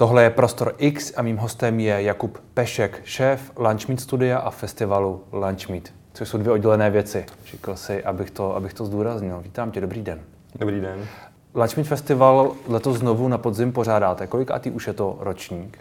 Tohle 0.00 0.22
je 0.22 0.30
Prostor 0.30 0.74
X 0.78 1.12
a 1.16 1.22
mým 1.22 1.36
hostem 1.36 1.80
je 1.80 2.02
Jakub 2.02 2.38
Pešek, 2.54 3.00
šéf 3.04 3.52
Lunchmeet 3.56 4.00
studia 4.00 4.38
a 4.38 4.50
festivalu 4.50 5.24
Lunchmeet, 5.32 5.92
což 6.12 6.28
jsou 6.28 6.38
dvě 6.38 6.52
oddělené 6.52 6.90
věci. 6.90 7.26
Říkal 7.50 7.76
si, 7.76 8.04
abych 8.04 8.30
to, 8.30 8.56
abych 8.56 8.74
to 8.74 8.84
zdůraznil. 8.84 9.40
Vítám 9.40 9.70
tě, 9.70 9.80
dobrý 9.80 10.02
den. 10.02 10.20
Dobrý 10.58 10.80
den. 10.80 11.06
Lunchmeet 11.54 11.88
Festival 11.88 12.52
letos 12.68 12.96
znovu 12.96 13.28
na 13.28 13.38
podzim 13.38 13.72
pořádáte. 13.72 14.26
Kolikátý 14.26 14.70
už 14.70 14.86
je 14.86 14.92
to 14.92 15.16
ročník? 15.20 15.78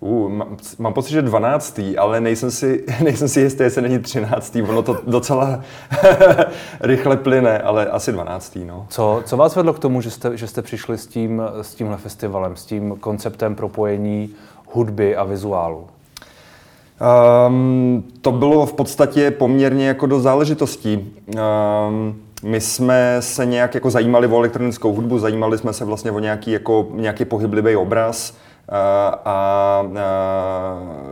Uh, 0.00 0.28
mám, 0.28 0.56
mám 0.78 0.92
pocit, 0.92 1.10
že 1.10 1.22
12. 1.22 1.80
ale 1.98 2.20
nejsem 2.20 2.50
si, 2.50 2.84
nejsem 3.04 3.28
si 3.28 3.40
jistý, 3.40 3.62
jestli 3.62 3.82
není 3.82 3.98
13. 3.98 4.56
Ono 4.68 4.82
to 4.82 4.98
docela 5.06 5.60
rychle 6.80 7.16
plyne, 7.16 7.58
ale 7.58 7.86
asi 7.86 8.12
12. 8.12 8.58
No. 8.66 8.86
Co, 8.88 9.22
co 9.24 9.36
vás 9.36 9.56
vedlo 9.56 9.72
k 9.72 9.78
tomu, 9.78 10.00
že 10.00 10.10
jste, 10.10 10.36
že 10.36 10.46
jste 10.46 10.62
přišli 10.62 10.98
s, 10.98 11.06
tím, 11.06 11.42
s 11.62 11.74
tímhle 11.74 11.96
festivalem, 11.96 12.56
s 12.56 12.64
tím 12.64 12.96
konceptem 13.00 13.54
propojení 13.54 14.30
hudby 14.72 15.16
a 15.16 15.24
vizuálu? 15.24 15.86
Um, 17.48 18.04
to 18.20 18.32
bylo 18.32 18.66
v 18.66 18.72
podstatě 18.72 19.30
poměrně 19.30 19.88
jako 19.88 20.06
do 20.06 20.20
záležitostí. 20.20 21.14
Um, 21.88 22.16
my 22.42 22.60
jsme 22.60 23.16
se 23.20 23.46
nějak 23.46 23.74
jako 23.74 23.90
zajímali 23.90 24.26
o 24.26 24.36
elektronickou 24.36 24.92
hudbu, 24.92 25.18
zajímali 25.18 25.58
jsme 25.58 25.72
se 25.72 25.84
vlastně 25.84 26.10
o 26.10 26.18
nějaký, 26.18 26.50
jako, 26.50 26.86
nějaký 26.92 27.24
pohyblivý 27.24 27.76
obraz 27.76 28.34
a 29.24 29.82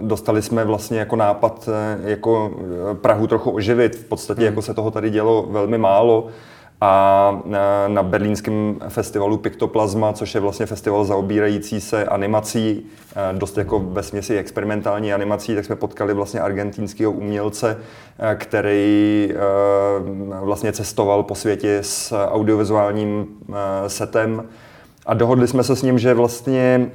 dostali 0.00 0.42
jsme 0.42 0.64
vlastně 0.64 0.98
jako 0.98 1.16
nápad 1.16 1.68
e, 1.68 2.10
jako 2.10 2.50
Prahu 3.00 3.26
trochu 3.26 3.50
oživit. 3.50 3.96
V 3.96 4.04
podstatě 4.04 4.40
hmm. 4.40 4.46
jako 4.46 4.62
se 4.62 4.74
toho 4.74 4.90
tady 4.90 5.10
dělo 5.10 5.46
velmi 5.50 5.78
málo 5.78 6.26
a 6.80 7.40
na 7.88 8.02
berlínském 8.02 8.76
festivalu 8.88 9.36
Pictoplasma, 9.36 10.12
což 10.12 10.34
je 10.34 10.40
vlastně 10.40 10.66
festival 10.66 11.04
zaobírající 11.04 11.80
se 11.80 12.04
animací, 12.04 12.86
dost 13.32 13.58
jako 13.58 13.80
ve 13.80 14.02
směsi 14.02 14.38
experimentální 14.38 15.12
animací, 15.12 15.54
tak 15.54 15.64
jsme 15.64 15.76
potkali 15.76 16.14
vlastně 16.14 16.40
argentinského 16.40 17.12
umělce, 17.12 17.78
který 18.34 19.32
vlastně 20.40 20.72
cestoval 20.72 21.22
po 21.22 21.34
světě 21.34 21.78
s 21.82 22.26
audiovizuálním 22.26 23.26
setem 23.86 24.48
a 25.06 25.14
dohodli 25.14 25.48
jsme 25.48 25.62
se 25.62 25.76
s 25.76 25.82
ním, 25.82 25.98
že 25.98 26.14
vlastně 26.14 26.90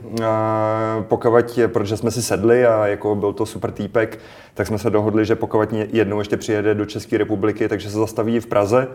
pokud, 1.01 1.59
protože 1.67 1.97
jsme 1.97 2.11
si 2.11 2.21
sedli 2.21 2.65
a 2.65 2.87
jako 2.87 3.15
byl 3.15 3.33
to 3.33 3.45
super 3.45 3.71
týpek, 3.71 4.19
tak 4.53 4.67
jsme 4.67 4.77
se 4.77 4.89
dohodli, 4.89 5.25
že 5.25 5.35
pokud 5.35 5.73
jednou 5.73 6.19
ještě 6.19 6.37
přijede 6.37 6.75
do 6.75 6.85
České 6.85 7.17
republiky, 7.17 7.67
takže 7.67 7.89
se 7.89 7.97
zastaví 7.97 8.39
v 8.39 8.47
Praze. 8.47 8.87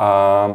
A, 0.00 0.06
a 0.08 0.54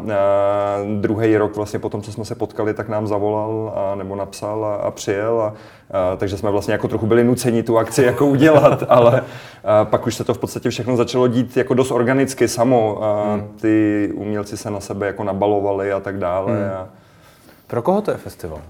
druhý 1.00 1.38
rok 1.38 1.56
vlastně 1.56 1.80
potom, 1.80 2.02
co 2.02 2.12
jsme 2.12 2.26
se 2.26 2.36
potkali, 2.36 2.74
tak 2.74 2.90
nám 2.90 3.08
zavolal 3.08 3.74
a, 3.76 3.96
nebo 3.96 4.16
napsal 4.16 4.66
a, 4.66 4.76
a 4.76 4.92
přijel. 4.92 5.42
A, 5.42 5.54
a, 5.92 6.16
takže 6.16 6.38
jsme 6.38 6.52
vlastně 6.52 6.72
jako 6.72 6.88
trochu 6.88 7.08
byli 7.08 7.24
nuceni 7.24 7.64
tu 7.64 7.78
akci 7.78 8.04
jako 8.04 8.26
udělat, 8.26 8.84
ale 8.90 9.22
a, 9.64 9.86
pak 9.86 10.08
už 10.08 10.16
se 10.16 10.24
to 10.24 10.34
v 10.34 10.38
podstatě 10.38 10.70
všechno 10.70 10.96
začalo 10.96 11.28
dít 11.28 11.58
jako 11.58 11.74
dost 11.74 11.92
organicky 11.92 12.48
samo. 12.48 13.04
A, 13.04 13.34
hmm. 13.34 13.48
Ty 13.62 14.10
umělci 14.16 14.58
se 14.58 14.72
na 14.72 14.80
sebe 14.80 15.08
jako 15.08 15.24
nabalovali 15.24 15.92
a 15.92 16.00
tak 16.00 16.20
dále. 16.20 16.52
Hmm. 16.52 16.72
A, 16.72 16.88
pro 17.68 17.82
koho 17.82 18.02
to 18.02 18.12
je 18.12 18.18
festival? 18.18 18.62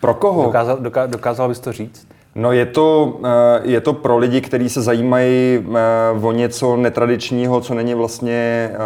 Pro 0.00 0.14
koho? 0.14 0.42
Dokázal, 0.42 0.76
doká, 0.76 1.06
dokázal 1.06 1.48
bys 1.48 1.60
to 1.60 1.72
říct? 1.72 2.06
No 2.36 2.52
je 2.52 2.66
to, 2.66 3.18
eh, 3.24 3.60
je 3.62 3.80
to 3.80 3.92
pro 3.92 4.18
lidi, 4.18 4.40
kteří 4.40 4.68
se 4.68 4.82
zajímají 4.82 5.58
eh, 5.58 6.20
o 6.22 6.32
něco 6.32 6.76
netradičního, 6.76 7.60
co 7.60 7.74
není 7.74 7.94
vlastně 7.94 8.70
eh, 8.72 8.76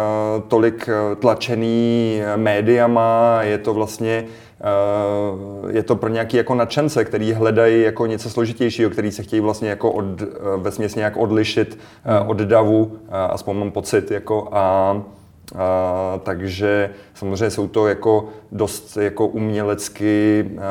tolik 0.47 0.89
tlačený 1.19 2.21
médiama, 2.35 3.39
je 3.41 3.57
to 3.57 3.73
vlastně 3.73 4.25
je 5.69 5.83
to 5.83 5.95
pro 5.95 6.09
nějaký 6.09 6.37
jako 6.37 6.55
nadšence, 6.55 7.05
který 7.05 7.33
hledají 7.33 7.81
jako 7.81 8.05
něco 8.05 8.29
složitějšího, 8.29 8.89
který 8.89 9.11
se 9.11 9.23
chtějí 9.23 9.39
vlastně 9.39 9.69
jako 9.69 9.91
od, 9.91 10.05
ve 10.57 10.71
nějak 10.95 11.17
odlišit 11.17 11.79
od 12.27 12.37
davu, 12.37 12.91
aspoň 13.09 13.57
mám 13.57 13.71
pocit, 13.71 14.11
jako 14.11 14.49
a 14.51 14.95
a, 15.55 16.19
takže 16.23 16.89
samozřejmě 17.13 17.49
jsou 17.49 17.67
to 17.67 17.87
jako 17.87 18.29
dost 18.51 18.97
jako 18.97 19.27
umělecky 19.27 20.45
uh, 20.53 20.61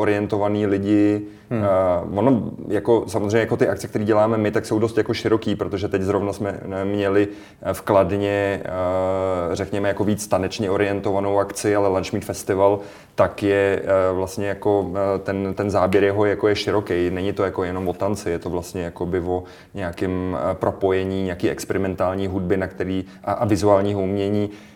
orientovaní 0.00 0.66
lidi. 0.66 1.22
Hmm. 1.50 1.62
Uh, 2.10 2.18
ono, 2.18 2.42
jako, 2.68 3.04
samozřejmě 3.06 3.38
jako 3.38 3.56
ty 3.56 3.68
akce, 3.68 3.88
které 3.88 4.04
děláme 4.04 4.38
my, 4.38 4.50
tak 4.50 4.66
jsou 4.66 4.78
dost 4.78 4.98
jako 4.98 5.14
široký, 5.14 5.56
protože 5.56 5.88
teď 5.88 6.02
zrovna 6.02 6.32
jsme 6.32 6.60
měli 6.84 7.28
v 7.72 7.80
Kladně, 7.80 8.62
uh, 8.64 9.54
řekněme, 9.54 9.88
jako 9.88 10.04
víc 10.04 10.26
tanečně 10.26 10.70
orientovanou 10.70 11.38
akci, 11.38 11.76
ale 11.76 11.88
Lunch 11.88 12.12
Meet 12.12 12.24
Festival, 12.24 12.78
tak 13.14 13.42
je 13.42 13.82
uh, 13.82 14.16
vlastně 14.16 14.48
jako 14.48 14.80
uh, 14.80 14.96
ten, 15.22 15.54
ten 15.54 15.70
záběr 15.70 16.04
jeho 16.04 16.24
jako 16.24 16.48
je 16.48 16.56
široký. 16.56 17.10
Není 17.10 17.32
to 17.32 17.44
jako 17.44 17.64
jenom 17.64 17.88
o 17.88 17.92
tanci, 17.92 18.30
je 18.30 18.38
to 18.38 18.50
vlastně 18.50 18.82
jako 18.82 19.06
by 19.06 19.20
o 19.20 19.44
nějakém 19.74 20.10
uh, 20.32 20.54
propojení 20.54 21.24
nějaký 21.24 21.50
experimentální 21.50 22.26
hudby 22.26 22.56
na 22.56 22.66
který, 22.66 23.04
a, 23.24 23.32
a 23.32 23.44
vizuálního 23.44 24.02
umění, 24.02 24.50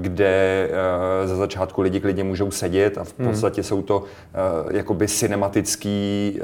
kde 0.00 0.68
eh, 0.70 1.28
za 1.28 1.36
začátku 1.36 1.82
lidi 1.82 2.00
klidně 2.00 2.24
můžou 2.24 2.50
sedět 2.50 2.98
a 2.98 3.04
v 3.04 3.18
hmm. 3.18 3.28
podstatě 3.28 3.60
hmm. 3.60 3.68
jsou 3.68 3.82
to 3.82 4.04
eh, 4.04 4.76
jakoby 4.76 5.08
cinematický 5.08 6.40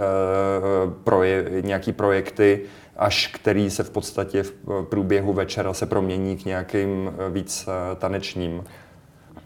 proje, 1.04 1.44
nějaký 1.60 1.93
projekty, 1.93 2.60
až 2.97 3.26
který 3.26 3.70
se 3.70 3.82
v 3.82 3.91
podstatě 3.91 4.43
v 4.43 4.53
průběhu 4.88 5.32
večera 5.32 5.75
se 5.75 5.87
promění 5.87 6.37
k 6.37 6.44
nějakým 6.44 7.12
víc 7.31 7.69
tanečním. 7.99 8.62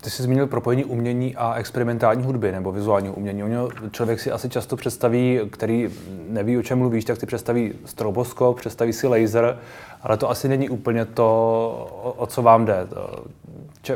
Ty 0.04 0.10
jsi 0.10 0.22
zmínil 0.22 0.46
propojení 0.46 0.84
umění 0.84 1.36
a 1.36 1.54
experimentální 1.54 2.24
hudby 2.24 2.52
nebo 2.52 2.72
vizuálního 2.72 3.14
umění. 3.14 3.42
Člověk 3.90 4.20
si 4.20 4.30
asi 4.30 4.48
často 4.48 4.76
představí, 4.76 5.40
který 5.50 5.88
neví, 6.28 6.58
o 6.58 6.62
čem 6.62 6.78
mluvíš, 6.78 7.04
tak 7.04 7.20
si 7.20 7.26
představí 7.26 7.72
stroboskop, 7.84 8.56
představí 8.56 8.92
si 8.92 9.06
laser, 9.06 9.58
ale 10.04 10.16
to 10.16 10.30
asi 10.30 10.48
není 10.48 10.68
úplně 10.68 11.04
to, 11.04 12.14
o 12.16 12.26
co 12.26 12.42
vám 12.42 12.64
jde. 12.64 12.86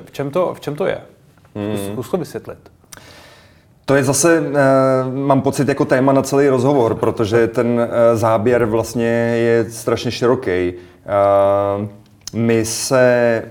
V 0.04 0.10
čem 0.10 0.30
to, 0.30 0.54
v 0.54 0.60
čem 0.60 0.76
to 0.76 0.86
je? 0.86 1.00
Zkus, 1.50 1.86
zkus 1.92 2.10
to 2.10 2.16
vysvětlit. 2.16 2.58
To 3.84 3.94
je 3.94 4.04
zase, 4.04 4.42
mám 5.14 5.42
pocit, 5.42 5.68
jako 5.68 5.84
téma 5.84 6.12
na 6.12 6.22
celý 6.22 6.48
rozhovor, 6.48 6.94
protože 6.94 7.46
ten 7.46 7.88
záběr 8.14 8.64
vlastně 8.64 9.06
je 9.36 9.70
strašně 9.70 10.10
široký 10.10 10.72
my 12.32 12.64
se 12.64 13.00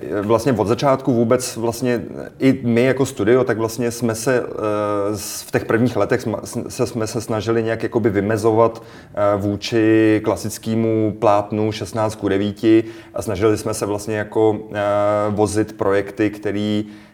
eh, 0.02 0.22
vlastně 0.22 0.54
od 0.54 0.68
začátku 0.68 1.14
vůbec 1.14 1.56
vlastně 1.56 2.02
i 2.40 2.60
my 2.64 2.84
jako 2.84 3.06
studio, 3.06 3.44
tak 3.44 3.58
vlastně 3.58 3.92
jsme 3.92 4.16
se 4.16 4.40
eh, 4.40 4.44
v 5.46 5.52
těch 5.52 5.66
prvních 5.66 5.96
letech 5.96 6.28
se, 6.68 6.88
jsme 6.88 7.08
se 7.08 7.22
snažili 7.22 7.64
nějak 7.64 7.84
jakoby 7.84 8.10
vymezovat 8.10 8.84
eh, 8.84 9.38
vůči 9.38 10.22
klasickému 10.24 11.18
plátnu 11.20 11.72
16 11.72 12.16
k 12.16 12.30
9 12.30 12.64
a 13.14 13.22
snažili 13.22 13.58
jsme 13.58 13.74
se 13.74 13.86
vlastně 13.86 14.18
jako 14.18 14.60
vozit 15.30 15.78
projekty, 15.78 16.30
které 16.30 16.84
Eh, 16.84 17.07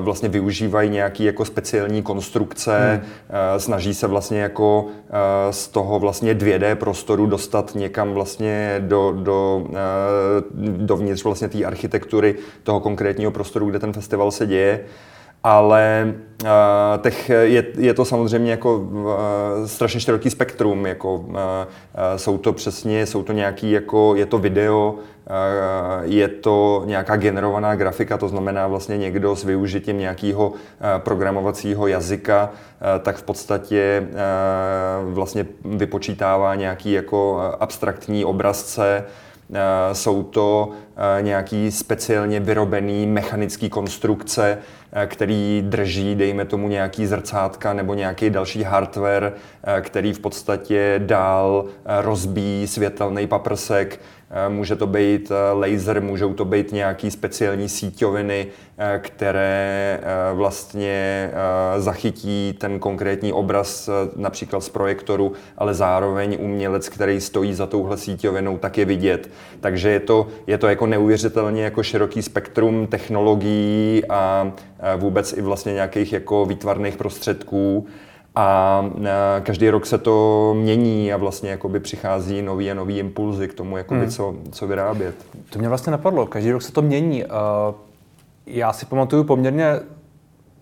vlastně 0.00 0.28
využívají 0.28 0.90
nějaký 0.90 1.24
jako 1.24 1.44
speciální 1.44 2.02
konstrukce, 2.02 3.00
hmm. 3.02 3.12
Eh, 3.30 3.60
snaží 3.60 3.94
se 3.94 4.06
vlastně 4.06 4.40
jako 4.40 4.86
eh, 5.08 5.52
z 5.52 5.68
toho 5.68 5.98
vlastně 5.98 6.34
2D 6.34 6.74
prostoru 6.74 7.26
dostat 7.26 7.74
někam 7.74 8.12
vlastně 8.12 8.76
do, 8.86 9.12
do, 9.12 9.66
dovnitř 10.60 11.24
vlastně 11.24 11.48
té 11.48 11.64
architektury 11.64 12.34
toho 12.62 12.80
konkrétního 12.80 13.30
prostoru, 13.30 13.66
kde 13.66 13.78
ten 13.78 13.92
festival 13.92 14.30
se 14.30 14.46
děje 14.46 14.80
ale 15.44 16.14
uh, 16.42 16.48
těch 17.02 17.28
je, 17.28 17.64
je 17.78 17.94
to 17.94 18.04
samozřejmě 18.04 18.50
jako 18.50 18.78
uh, 18.78 19.08
strašně 19.66 20.00
široký 20.00 20.30
spektrum, 20.30 20.86
jako 20.86 21.14
uh, 21.14 21.28
uh, 21.28 21.36
jsou 22.16 22.38
to 22.38 22.52
přesně, 22.52 23.06
jsou 23.06 23.22
to 23.22 23.32
nějaký 23.32 23.70
jako, 23.70 24.14
je 24.14 24.26
to 24.26 24.38
video, 24.38 24.94
je 26.02 26.28
to 26.28 26.82
nějaká 26.86 27.16
generovaná 27.16 27.74
grafika, 27.74 28.18
to 28.18 28.28
znamená 28.28 28.66
vlastně 28.66 28.98
někdo 28.98 29.36
s 29.36 29.44
využitím 29.44 29.98
nějakého 29.98 30.52
programovacího 30.98 31.86
jazyka, 31.86 32.50
tak 33.02 33.16
v 33.16 33.22
podstatě 33.22 34.08
vlastně 35.04 35.46
vypočítává 35.64 36.54
nějaký 36.54 36.92
jako 36.92 37.40
abstraktní 37.60 38.24
obrazce, 38.24 39.04
jsou 39.92 40.22
to 40.22 40.70
nějaký 41.20 41.70
speciálně 41.72 42.40
vyrobený 42.40 43.06
mechanický 43.06 43.68
konstrukce, 43.68 44.58
který 45.06 45.62
drží, 45.66 46.14
dejme 46.14 46.44
tomu, 46.44 46.68
nějaký 46.68 47.06
zrcátka 47.06 47.72
nebo 47.72 47.94
nějaký 47.94 48.30
další 48.30 48.62
hardware, 48.62 49.32
který 49.80 50.12
v 50.12 50.18
podstatě 50.18 51.00
dál 51.06 51.64
rozbíjí 51.84 52.66
světelný 52.66 53.26
paprsek, 53.26 54.00
Eh, 54.00 54.15
může 54.48 54.76
to 54.76 54.86
být 54.86 55.30
eh, 55.30 55.52
laser, 55.52 56.02
můžou 56.02 56.34
to 56.34 56.44
být 56.44 56.72
nějaký 56.72 57.10
speciální 57.10 57.68
síťoviny, 57.68 58.46
eh, 58.78 58.98
které 59.02 60.00
vlastně 60.34 61.30
zachytí 61.76 62.54
ten 62.58 62.78
konkrétní 62.78 63.32
obraz 63.32 63.90
například 64.16 64.60
z 64.60 64.68
projektoru, 64.68 65.32
ale 65.58 65.74
zároveň 65.74 66.36
umělec, 66.40 66.88
který 66.88 67.20
stojí 67.20 67.54
za 67.54 67.66
touhle 67.66 67.96
síťovinou, 67.96 68.58
tak 68.58 68.78
je 68.78 68.84
vidět. 68.84 69.30
Takže 69.60 69.88
je 69.88 70.00
to, 70.00 70.26
je 70.46 70.58
to 70.58 70.68
jako 70.68 70.86
neuvěřitelně 70.86 71.64
jako 71.64 71.82
široký 71.82 72.22
spektrum 72.22 72.86
technologií 72.86 74.02
a 74.08 74.52
vůbec 74.96 75.32
i 75.32 75.42
vlastně 75.42 75.72
nějakých 75.72 76.12
jako 76.12 76.46
výtvarných 76.46 76.96
prostředků. 76.96 77.86
A 78.36 78.82
každý 79.42 79.70
rok 79.70 79.86
se 79.86 79.98
to 79.98 80.54
mění 80.58 81.12
a 81.12 81.16
vlastně 81.16 81.50
jakoby 81.50 81.80
přichází 81.80 82.42
nový 82.42 82.70
a 82.70 82.74
nový 82.74 82.98
impulzy 82.98 83.48
k 83.48 83.54
tomu, 83.54 83.76
jakoby 83.76 84.00
hmm. 84.00 84.10
co, 84.10 84.34
co 84.52 84.66
vyrábět. 84.66 85.14
To 85.50 85.58
mě 85.58 85.68
vlastně 85.68 85.90
napadlo, 85.90 86.26
každý 86.26 86.52
rok 86.52 86.62
se 86.62 86.72
to 86.72 86.82
mění. 86.82 87.24
Já 88.46 88.72
si 88.72 88.86
pamatuju 88.86 89.24
poměrně, 89.24 89.80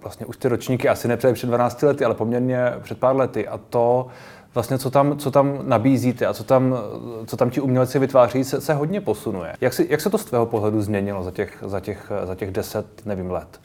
vlastně 0.02 0.26
už 0.26 0.36
ty 0.36 0.48
ročníky 0.48 0.88
asi 0.88 1.08
ne 1.08 1.16
před 1.16 1.46
12 1.46 1.82
lety, 1.82 2.04
ale 2.04 2.14
poměrně 2.14 2.72
před 2.82 2.98
pár 2.98 3.16
lety 3.16 3.48
a 3.48 3.58
to 3.58 4.06
vlastně, 4.54 4.78
co 4.78 4.90
tam, 4.90 5.18
co 5.18 5.30
tam 5.30 5.58
nabízíte 5.62 6.26
a 6.26 6.34
co 6.34 6.44
tam, 6.44 6.76
co 7.26 7.36
tam 7.36 7.50
ti 7.50 7.60
umělci 7.60 7.98
vytváří, 7.98 8.44
se, 8.44 8.60
se 8.60 8.74
hodně 8.74 9.00
posunuje. 9.00 9.54
Jak, 9.60 9.72
si, 9.72 9.86
jak 9.90 10.00
se 10.00 10.10
to 10.10 10.18
z 10.18 10.24
tvého 10.24 10.46
pohledu 10.46 10.82
změnilo 10.82 11.22
za 11.22 11.30
těch, 11.30 11.64
za 11.66 11.80
těch, 11.80 12.12
za 12.24 12.34
těch 12.34 12.50
deset, 12.50 12.86
nevím, 13.06 13.30
let? 13.30 13.60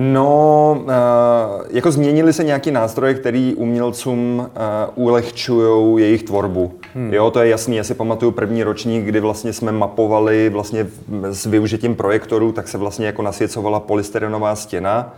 No, 0.00 0.80
uh, 0.80 1.66
jako 1.70 1.90
změnily 1.90 2.32
se 2.32 2.44
nějaký 2.44 2.70
nástroje, 2.70 3.14
který 3.14 3.54
umělcům 3.54 4.38
uh, 4.38 5.04
ulehčují 5.04 6.02
jejich 6.02 6.22
tvorbu. 6.22 6.72
Hmm. 6.94 7.14
Jo, 7.14 7.30
to 7.30 7.40
je 7.40 7.48
jasný. 7.48 7.76
Já 7.76 7.84
si 7.84 7.94
pamatuju 7.94 8.30
první 8.30 8.62
ročník, 8.62 9.04
kdy 9.04 9.20
vlastně 9.20 9.52
jsme 9.52 9.72
mapovali 9.72 10.48
vlastně 10.48 10.86
s 11.30 11.46
využitím 11.46 11.96
projektorů, 11.96 12.52
tak 12.52 12.68
se 12.68 12.78
vlastně 12.78 13.06
jako 13.06 13.22
nasvěcovala 13.22 13.80
polystyrenová 13.80 14.56
stěna, 14.56 15.14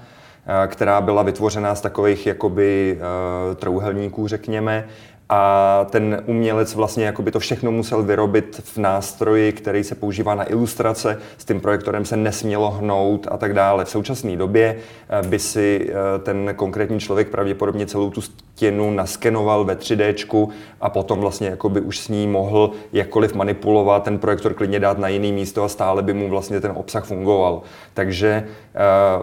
uh, 0.46 0.72
která 0.72 1.00
byla 1.00 1.22
vytvořená 1.22 1.74
z 1.74 1.80
takových 1.80 2.26
jakoby 2.26 2.98
uh, 2.98 3.54
trouhelníků, 3.54 4.28
řekněme 4.28 4.84
a 5.32 5.86
ten 5.90 6.22
umělec 6.26 6.74
vlastně 6.74 7.04
jakoby 7.04 7.30
to 7.30 7.40
všechno 7.40 7.72
musel 7.72 8.02
vyrobit 8.02 8.60
v 8.64 8.78
nástroji, 8.78 9.52
který 9.52 9.84
se 9.84 9.94
používá 9.94 10.34
na 10.34 10.50
ilustrace, 10.50 11.18
s 11.38 11.44
tím 11.44 11.60
projektorem 11.60 12.04
se 12.04 12.16
nesmělo 12.16 12.70
hnout 12.70 13.26
a 13.30 13.36
tak 13.36 13.54
dále. 13.54 13.84
V 13.84 13.90
současné 13.90 14.36
době 14.36 14.76
eh, 15.08 15.28
by 15.28 15.38
si 15.38 15.90
eh, 15.90 16.18
ten 16.18 16.52
konkrétní 16.56 17.00
člověk 17.00 17.28
pravděpodobně 17.28 17.86
celou 17.86 18.10
tu 18.10 18.20
stěnu 18.20 18.90
naskenoval 18.90 19.64
ve 19.64 19.74
3D 19.74 20.50
a 20.80 20.90
potom 20.90 21.20
vlastně 21.20 21.48
jakoby 21.48 21.80
už 21.80 21.98
s 21.98 22.08
ní 22.08 22.26
mohl 22.26 22.70
jakkoliv 22.92 23.34
manipulovat, 23.34 24.02
ten 24.02 24.18
projektor 24.18 24.54
klidně 24.54 24.80
dát 24.80 24.98
na 24.98 25.08
jiný 25.08 25.32
místo 25.32 25.64
a 25.64 25.68
stále 25.68 26.02
by 26.02 26.14
mu 26.14 26.28
vlastně 26.28 26.60
ten 26.60 26.72
obsah 26.74 27.04
fungoval. 27.04 27.62
Takže 27.94 28.44
eh, 28.74 28.78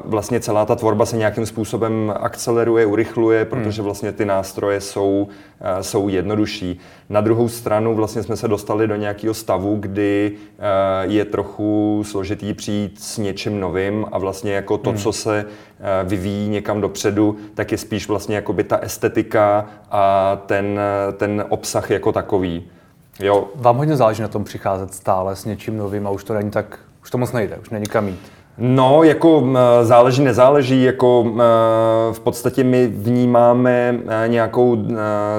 vlastně 0.06 0.40
celá 0.40 0.66
ta 0.66 0.76
tvorba 0.76 1.06
se 1.06 1.18
nějakým 1.18 1.46
způsobem 1.46 2.14
akceleruje, 2.20 2.86
urychluje, 2.86 3.46
protože 3.46 3.82
hmm. 3.82 3.86
vlastně 3.86 4.12
ty 4.12 4.26
nástroje 4.26 4.82
jsou, 4.82 5.28
jsou 5.82 5.97
jsou 5.98 6.10
jednodušší. 6.10 6.80
Na 7.10 7.22
druhou 7.22 7.50
stranu 7.50 7.96
vlastně 7.96 8.24
jsme 8.24 8.38
se 8.38 8.48
dostali 8.48 8.88
do 8.88 8.96
nějakého 8.96 9.34
stavu, 9.34 9.78
kdy 9.80 10.32
eh, 10.32 10.62
je 11.08 11.26
trochu 11.26 12.02
složitý 12.06 12.54
přijít 12.54 13.00
s 13.00 13.18
něčím 13.18 13.60
novým 13.60 14.06
a 14.12 14.18
vlastně 14.18 14.54
jako 14.54 14.78
to, 14.78 14.90
hmm. 14.90 15.00
co 15.00 15.12
se 15.14 15.46
eh, 15.46 16.04
vyvíjí 16.04 16.50
někam 16.50 16.82
dopředu, 16.82 17.38
tak 17.54 17.72
je 17.72 17.78
spíš 17.78 18.08
vlastně 18.08 18.36
jako 18.36 18.54
by 18.54 18.64
ta 18.64 18.78
estetika 18.78 19.66
a 19.92 20.36
ten, 20.46 20.80
ten 21.18 21.46
obsah 21.50 21.90
jako 21.90 22.12
takový. 22.12 22.64
Jo. 23.20 23.48
Vám 23.56 23.78
hodně 23.78 23.96
záleží 23.96 24.22
na 24.22 24.28
tom 24.28 24.44
přicházet 24.44 24.94
stále 24.94 25.36
s 25.36 25.46
něčím 25.46 25.78
novým 25.78 26.08
a 26.08 26.10
už 26.10 26.24
to 26.24 26.34
není 26.34 26.52
tak, 26.52 26.80
už 27.02 27.10
to 27.12 27.18
moc 27.18 27.32
nejde, 27.32 27.58
už 27.58 27.70
není 27.70 27.86
kam 27.86 28.08
jít. 28.08 28.37
No, 28.60 29.04
jako 29.04 29.44
záleží, 29.82 30.24
nezáleží, 30.24 30.84
jako 30.84 31.26
v 32.12 32.20
podstatě 32.20 32.64
my 32.64 32.88
vnímáme 32.88 34.00
nějakou 34.28 34.78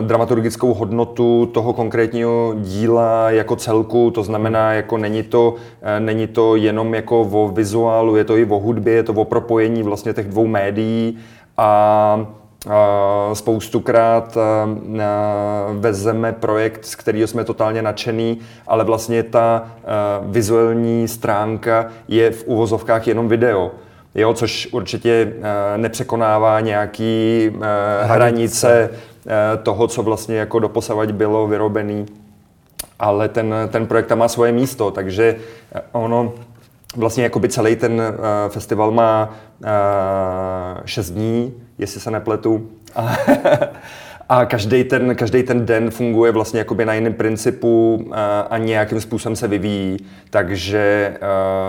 dramaturgickou 0.00 0.74
hodnotu 0.74 1.46
toho 1.46 1.72
konkrétního 1.72 2.54
díla 2.56 3.30
jako 3.30 3.56
celku, 3.56 4.10
to 4.10 4.22
znamená, 4.22 4.72
jako 4.72 4.98
není 4.98 5.22
to, 5.22 5.54
není 5.98 6.26
to 6.26 6.56
jenom 6.56 6.94
jako 6.94 7.20
o 7.20 7.48
vizuálu, 7.48 8.16
je 8.16 8.24
to 8.24 8.36
i 8.36 8.44
o 8.44 8.58
hudbě, 8.58 8.94
je 8.94 9.02
to 9.02 9.12
o 9.12 9.24
propojení 9.24 9.82
vlastně 9.82 10.12
těch 10.12 10.28
dvou 10.28 10.46
médií. 10.46 11.18
A 11.56 12.26
Spoustukrát 13.32 14.38
vezeme 15.72 16.32
projekt, 16.32 16.84
z 16.84 16.94
kterého 16.94 17.26
jsme 17.26 17.44
totálně 17.44 17.82
nadšený, 17.82 18.38
ale 18.66 18.84
vlastně 18.84 19.22
ta 19.22 19.70
vizuální 20.22 21.08
stránka 21.08 21.86
je 22.08 22.30
v 22.30 22.44
uvozovkách 22.46 23.06
jenom 23.06 23.28
video. 23.28 23.70
Jo, 24.14 24.34
což 24.34 24.68
určitě 24.72 25.32
nepřekonává 25.76 26.60
nějaký 26.60 27.50
hranice 28.02 28.90
toho, 29.62 29.88
co 29.88 30.02
vlastně 30.02 30.36
jako 30.36 30.58
doposavať 30.58 31.12
bylo 31.12 31.46
vyrobený. 31.46 32.06
Ale 32.98 33.28
ten, 33.28 33.54
ten 33.70 33.86
projekt 33.86 34.06
tam 34.06 34.18
má 34.18 34.28
svoje 34.28 34.52
místo, 34.52 34.90
takže 34.90 35.36
ono 35.92 36.32
vlastně 36.98 37.24
jakoby 37.24 37.48
celý 37.48 37.76
ten 37.76 38.02
festival 38.48 38.90
má 38.90 39.34
6 40.84 41.10
dní, 41.10 41.54
jestli 41.78 42.00
se 42.00 42.10
nepletu. 42.10 42.68
A, 44.28 44.44
každý 44.46 44.84
ten, 44.84 45.16
každý 45.16 45.42
ten 45.42 45.66
den 45.66 45.90
funguje 45.90 46.32
vlastně 46.32 46.58
jakoby 46.58 46.84
na 46.84 46.94
jiném 46.94 47.14
principu 47.14 48.04
a, 48.12 48.40
a 48.40 48.58
nějakým 48.58 49.00
způsobem 49.00 49.36
se 49.36 49.48
vyvíjí. 49.48 49.96
Takže 50.30 51.14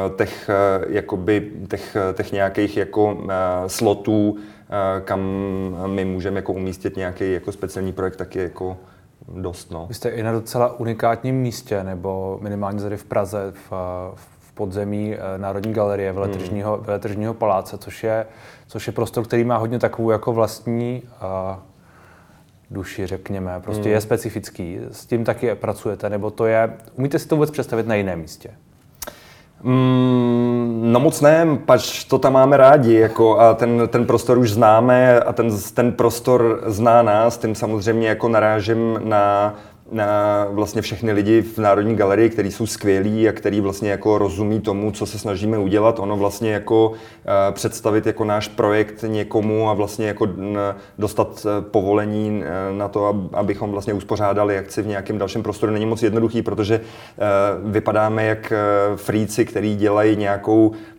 uh, 0.10 0.16
těch, 0.18 0.50
uh, 0.50 0.94
jakoby, 0.94 1.52
těch, 1.70 1.98
těch 2.14 2.32
nějakých 2.32 2.78
jako 2.78 3.14
uh, 3.14 3.30
slotů, 3.68 4.30
uh, 4.30 4.38
kam 5.06 5.22
my 5.86 6.06
můžeme 6.06 6.36
jako 6.36 6.54
umístit 6.54 6.98
nějaký 6.98 7.32
jako 7.34 7.52
speciální 7.52 7.94
projekt, 7.94 8.16
tak 8.16 8.36
je 8.36 8.44
jako 8.44 8.78
dost. 9.36 9.72
No. 9.72 9.86
Vy 9.88 9.94
jste 9.94 10.10
i 10.10 10.24
na 10.24 10.32
docela 10.32 10.80
unikátním 10.80 11.36
místě, 11.36 11.84
nebo 11.84 12.40
minimálně 12.42 12.82
tady 12.82 12.98
v 12.98 13.04
Praze, 13.04 13.54
v, 13.54 13.72
v 14.16 14.39
podzemí 14.60 15.16
Národní 15.38 15.74
galerie 15.74 16.12
veletržního, 16.12 16.76
hmm. 16.76 16.86
veletržního 16.86 17.34
paláce, 17.34 17.78
což 17.78 18.04
je 18.04 18.26
což 18.70 18.88
je 18.88 18.94
prostor, 18.94 19.24
který 19.24 19.44
má 19.44 19.58
hodně 19.58 19.80
takovou 19.80 20.12
jako 20.12 20.34
vlastní 20.34 21.02
uh, 21.04 21.58
duši, 22.72 23.08
řekněme. 23.08 23.60
Prostě 23.64 23.90
mm. 23.90 23.94
je 23.94 24.02
specifický. 24.02 24.80
S 24.92 25.06
tím 25.06 25.24
taky 25.26 25.56
pracujete, 25.56 26.10
nebo 26.10 26.32
to 26.32 26.46
je... 26.46 26.74
Umíte 26.96 27.20
si 27.20 27.28
to 27.28 27.36
vůbec 27.36 27.52
představit 27.52 27.88
na 27.88 27.96
jiném 27.96 28.20
místě? 28.20 28.50
Mm, 29.64 30.80
no 30.84 31.00
moc 31.00 31.22
ne, 31.22 31.58
pač 31.66 32.04
to 32.04 32.20
tam 32.20 32.34
máme 32.34 32.58
rádi 32.58 32.94
jako 32.94 33.40
a 33.40 33.54
ten, 33.54 33.82
ten 33.88 34.06
prostor 34.06 34.38
už 34.38 34.52
známe 34.52 35.20
a 35.20 35.34
ten, 35.34 35.50
ten 35.74 35.92
prostor 35.92 36.64
zná 36.66 37.02
nás, 37.02 37.38
tím 37.38 37.56
samozřejmě 37.56 38.08
jako 38.08 38.30
narážím 38.30 39.00
na 39.04 39.56
na 39.92 40.48
vlastně 40.52 40.82
všechny 40.82 41.12
lidi 41.12 41.42
v 41.42 41.58
Národní 41.58 41.96
galerii, 41.96 42.30
kteří 42.30 42.52
jsou 42.52 42.66
skvělí 42.66 43.30
a 43.30 43.32
který 43.32 43.62
vlastně 43.62 43.92
jako 43.92 44.18
rozumí 44.18 44.60
tomu, 44.60 44.92
co 44.92 45.06
se 45.06 45.20
snažíme 45.20 45.58
udělat. 45.58 46.00
Ono 46.00 46.18
vlastně 46.18 46.52
jako 46.52 46.90
uh, 46.90 46.96
představit 47.52 48.06
jako 48.06 48.26
náš 48.26 48.48
projekt 48.48 49.06
někomu 49.08 49.70
a 49.70 49.74
vlastně 49.74 50.08
jako 50.08 50.28
dostat 50.98 51.46
eh, 51.46 51.62
povolení 51.62 52.44
eh, 52.44 52.78
na 52.78 52.88
to, 52.88 53.30
abychom 53.34 53.72
vlastně 53.72 53.94
uspořádali 53.94 54.58
akci 54.58 54.82
v 54.82 54.88
nějakém 54.88 55.18
dalším 55.18 55.44
prostoru 55.44 55.72
není 55.72 55.86
moc 55.86 56.04
jednoduchý, 56.04 56.42
protože 56.42 56.82
vypadáme 57.64 58.26
jak 58.26 58.54
fríci, 58.96 59.46
který 59.46 59.76
dělají 59.76 60.16
nějakou 60.16 60.76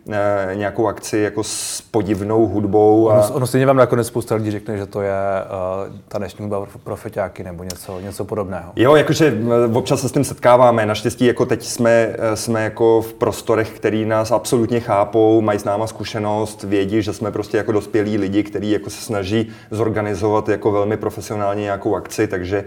nějakou 0.53 0.87
akci 0.87 1.17
jako 1.17 1.43
s 1.43 1.81
podivnou 1.81 2.47
hudbou. 2.47 3.09
A... 3.09 3.13
Ono, 3.13 3.33
ono 3.33 3.47
stejně 3.47 3.65
vám 3.65 3.77
nakonec 3.77 4.07
spousta 4.07 4.35
lidí 4.35 4.51
řekne, 4.51 4.77
že 4.77 4.85
to 4.85 5.01
je 5.01 5.11
uh, 5.11 5.95
taneční 6.07 6.43
hudba 6.43 6.67
pro 6.83 6.95
feťáky 6.95 7.43
nebo 7.43 7.63
něco, 7.63 7.99
něco 7.99 8.25
podobného. 8.25 8.71
Jo, 8.75 8.95
jakože 8.95 9.37
eh, 9.67 9.77
občas 9.77 10.01
se 10.01 10.09
s 10.09 10.11
tím 10.11 10.23
setkáváme. 10.23 10.85
Naštěstí 10.85 11.25
jako 11.25 11.45
teď 11.45 11.63
jsme, 11.63 12.15
jsme 12.33 12.63
jako 12.63 13.01
v 13.01 13.13
prostorech, 13.13 13.69
který 13.69 14.05
nás 14.05 14.31
absolutně 14.31 14.79
chápou, 14.79 15.41
mají 15.41 15.59
s 15.59 15.63
náma 15.63 15.87
zkušenost, 15.87 16.63
vědí, 16.63 17.01
že 17.01 17.13
jsme 17.13 17.31
prostě 17.31 17.57
jako 17.57 17.71
dospělí 17.71 18.17
lidi, 18.17 18.43
kteří 18.43 18.71
jako 18.71 18.89
se 18.89 19.01
snaží 19.01 19.49
zorganizovat 19.71 20.49
jako 20.49 20.71
velmi 20.71 20.97
profesionálně 20.97 21.61
nějakou 21.61 21.95
akci, 21.95 22.27
takže 22.27 22.63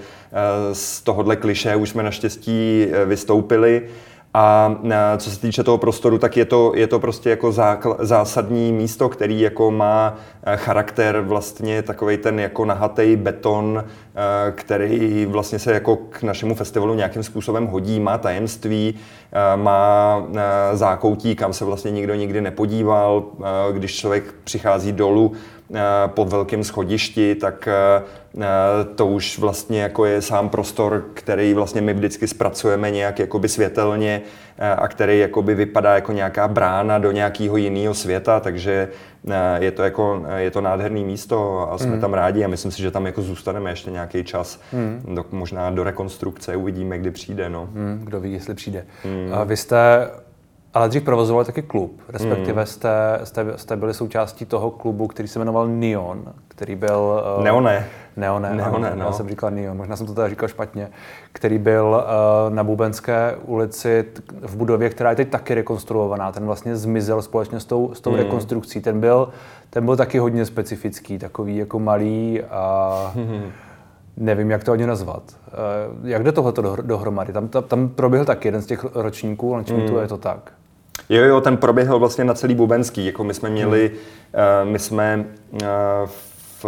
z 0.72 1.00
tohohle 1.00 1.36
kliše 1.36 1.76
už 1.76 1.90
jsme 1.90 2.02
naštěstí 2.02 2.86
vystoupili. 3.06 3.82
A 4.36 4.76
co 5.18 5.30
se 5.30 5.40
týče 5.40 5.64
toho 5.64 5.78
prostoru, 5.78 6.18
tak 6.18 6.36
je 6.36 6.44
to, 6.44 6.72
je 6.74 6.86
to 6.86 7.00
prostě 7.00 7.30
jako 7.30 7.52
zákl, 7.52 7.96
zásadní 7.98 8.72
místo, 8.72 9.08
který 9.08 9.40
jako 9.40 9.70
má 9.70 10.14
e, 10.42 10.56
charakter 10.56 11.20
vlastně 11.20 11.82
takový 11.82 12.16
ten 12.16 12.40
jako 12.40 12.64
nahatý 12.64 13.16
beton, 13.16 13.84
e, 13.84 14.52
který 14.52 15.26
vlastně 15.26 15.58
se 15.58 15.72
jako 15.72 15.96
k 15.96 16.22
našemu 16.22 16.54
festivalu 16.54 16.94
nějakým 16.94 17.22
způsobem 17.22 17.66
hodí, 17.66 18.00
má 18.00 18.18
tajemství, 18.18 18.94
e, 19.32 19.56
má 19.56 20.22
zákoutí, 20.72 21.36
kam 21.36 21.52
se 21.52 21.64
vlastně 21.64 21.90
nikdo 21.90 22.14
nikdy 22.14 22.40
nepodíval. 22.40 23.24
Když 23.72 23.96
člověk 23.96 24.34
přichází 24.44 24.92
dolů 24.92 25.32
po 26.06 26.24
velkém 26.24 26.64
schodišti, 26.64 27.34
tak 27.34 27.68
to 28.94 29.06
už 29.06 29.38
vlastně 29.38 29.82
jako 29.82 30.04
je 30.04 30.22
sám 30.22 30.48
prostor, 30.48 31.04
který 31.14 31.54
vlastně 31.54 31.80
my 31.80 31.94
vždycky 31.94 32.28
zpracujeme 32.28 32.90
nějak 32.90 33.18
jakoby 33.18 33.48
světelně 33.48 34.22
a 34.76 34.88
který 34.88 35.18
jakoby 35.18 35.54
vypadá 35.54 35.94
jako 35.94 36.12
nějaká 36.12 36.48
brána 36.48 36.98
do 36.98 37.12
nějakého 37.12 37.56
jiného 37.56 37.94
světa, 37.94 38.40
takže 38.40 38.88
je 39.58 39.70
to 39.70 39.82
jako, 39.82 40.24
je 40.36 40.50
to 40.50 40.60
nádherný 40.60 41.04
místo 41.04 41.68
a 41.72 41.78
jsme 41.78 41.94
mm. 41.94 42.00
tam 42.00 42.14
rádi 42.14 42.44
a 42.44 42.48
myslím 42.48 42.72
si, 42.72 42.82
že 42.82 42.90
tam 42.90 43.06
jako 43.06 43.22
zůstaneme 43.22 43.70
ještě 43.70 43.90
nějaký 43.90 44.24
čas, 44.24 44.60
mm. 44.72 45.14
do, 45.14 45.24
možná 45.30 45.70
do 45.70 45.84
rekonstrukce, 45.84 46.56
uvidíme, 46.56 46.98
kdy 46.98 47.10
přijde. 47.10 47.48
No. 47.50 47.68
Mm, 47.72 48.00
kdo 48.04 48.20
ví, 48.20 48.32
jestli 48.32 48.54
přijde. 48.54 48.84
Mm. 49.04 49.34
A 49.34 49.44
vy 49.44 49.56
jste 49.56 49.76
Ale 50.74 50.88
dřív 50.88 51.02
provozovali 51.02 51.46
taky 51.46 51.62
klub, 51.62 52.00
respektive 52.08 52.62
hmm. 52.62 52.66
jste, 52.66 53.20
jste, 53.24 53.46
jste 53.56 53.76
byli 53.76 53.94
součástí 53.94 54.44
toho 54.44 54.70
klubu, 54.70 55.06
který 55.06 55.28
se 55.28 55.38
jmenoval 55.38 55.68
Neon, 55.68 56.22
který 56.48 56.76
byl... 56.76 57.22
Uh, 57.38 57.44
Neone. 57.44 57.86
Neone, 58.16 58.54
Neone 58.54 58.90
ano, 58.90 58.98
no. 58.98 59.04
já 59.04 59.12
jsem 59.12 59.28
říkal 59.28 59.50
Neon, 59.50 59.76
možná 59.76 59.96
jsem 59.96 60.06
to 60.06 60.14
teda 60.14 60.28
říkal 60.28 60.48
špatně, 60.48 60.90
který 61.32 61.58
byl 61.58 62.04
uh, 62.04 62.54
na 62.54 62.64
Bubenské 62.64 63.36
ulici 63.44 64.04
v 64.42 64.56
budově, 64.56 64.90
která 64.90 65.10
je 65.10 65.16
teď 65.16 65.28
taky 65.28 65.54
rekonstruovaná. 65.54 66.32
Ten 66.32 66.46
vlastně 66.46 66.76
zmizel 66.76 67.22
společně 67.22 67.60
s 67.60 67.64
tou, 67.64 67.94
s 67.94 68.00
tou 68.00 68.10
hmm. 68.10 68.18
rekonstrukcí. 68.18 68.80
Ten 68.80 69.00
byl, 69.00 69.28
ten 69.70 69.84
byl 69.84 69.96
taky 69.96 70.18
hodně 70.18 70.46
specifický, 70.46 71.18
takový 71.18 71.56
jako 71.56 71.78
malý 71.78 72.42
a... 72.50 73.12
Hmm 73.14 73.52
nevím, 74.16 74.50
jak 74.50 74.64
to 74.64 74.72
ani 74.72 74.86
nazvat. 74.86 75.22
Eh, 75.48 75.52
jak 76.02 76.22
jde 76.22 76.32
tohle 76.32 76.52
dohromady? 76.82 77.32
Tam, 77.32 77.48
tam, 77.48 77.62
tam 77.62 77.88
proběhl 77.88 78.24
taky 78.24 78.48
jeden 78.48 78.62
z 78.62 78.66
těch 78.66 78.84
ročníků, 78.94 79.54
ale 79.54 79.64
mm. 79.70 79.96
je 80.00 80.08
to 80.08 80.18
tak. 80.18 80.52
Jo, 81.08 81.24
jo, 81.24 81.40
ten 81.40 81.56
proběhl 81.56 81.98
vlastně 81.98 82.24
na 82.24 82.34
celý 82.34 82.54
Bubenský. 82.54 83.06
Jako 83.06 83.24
my 83.24 83.34
jsme 83.34 83.50
měli, 83.50 83.90
mm. 83.90 84.64
uh, 84.64 84.70
my 84.70 84.78
jsme 84.78 85.24
uh, 85.52 85.58
v, 86.62 86.66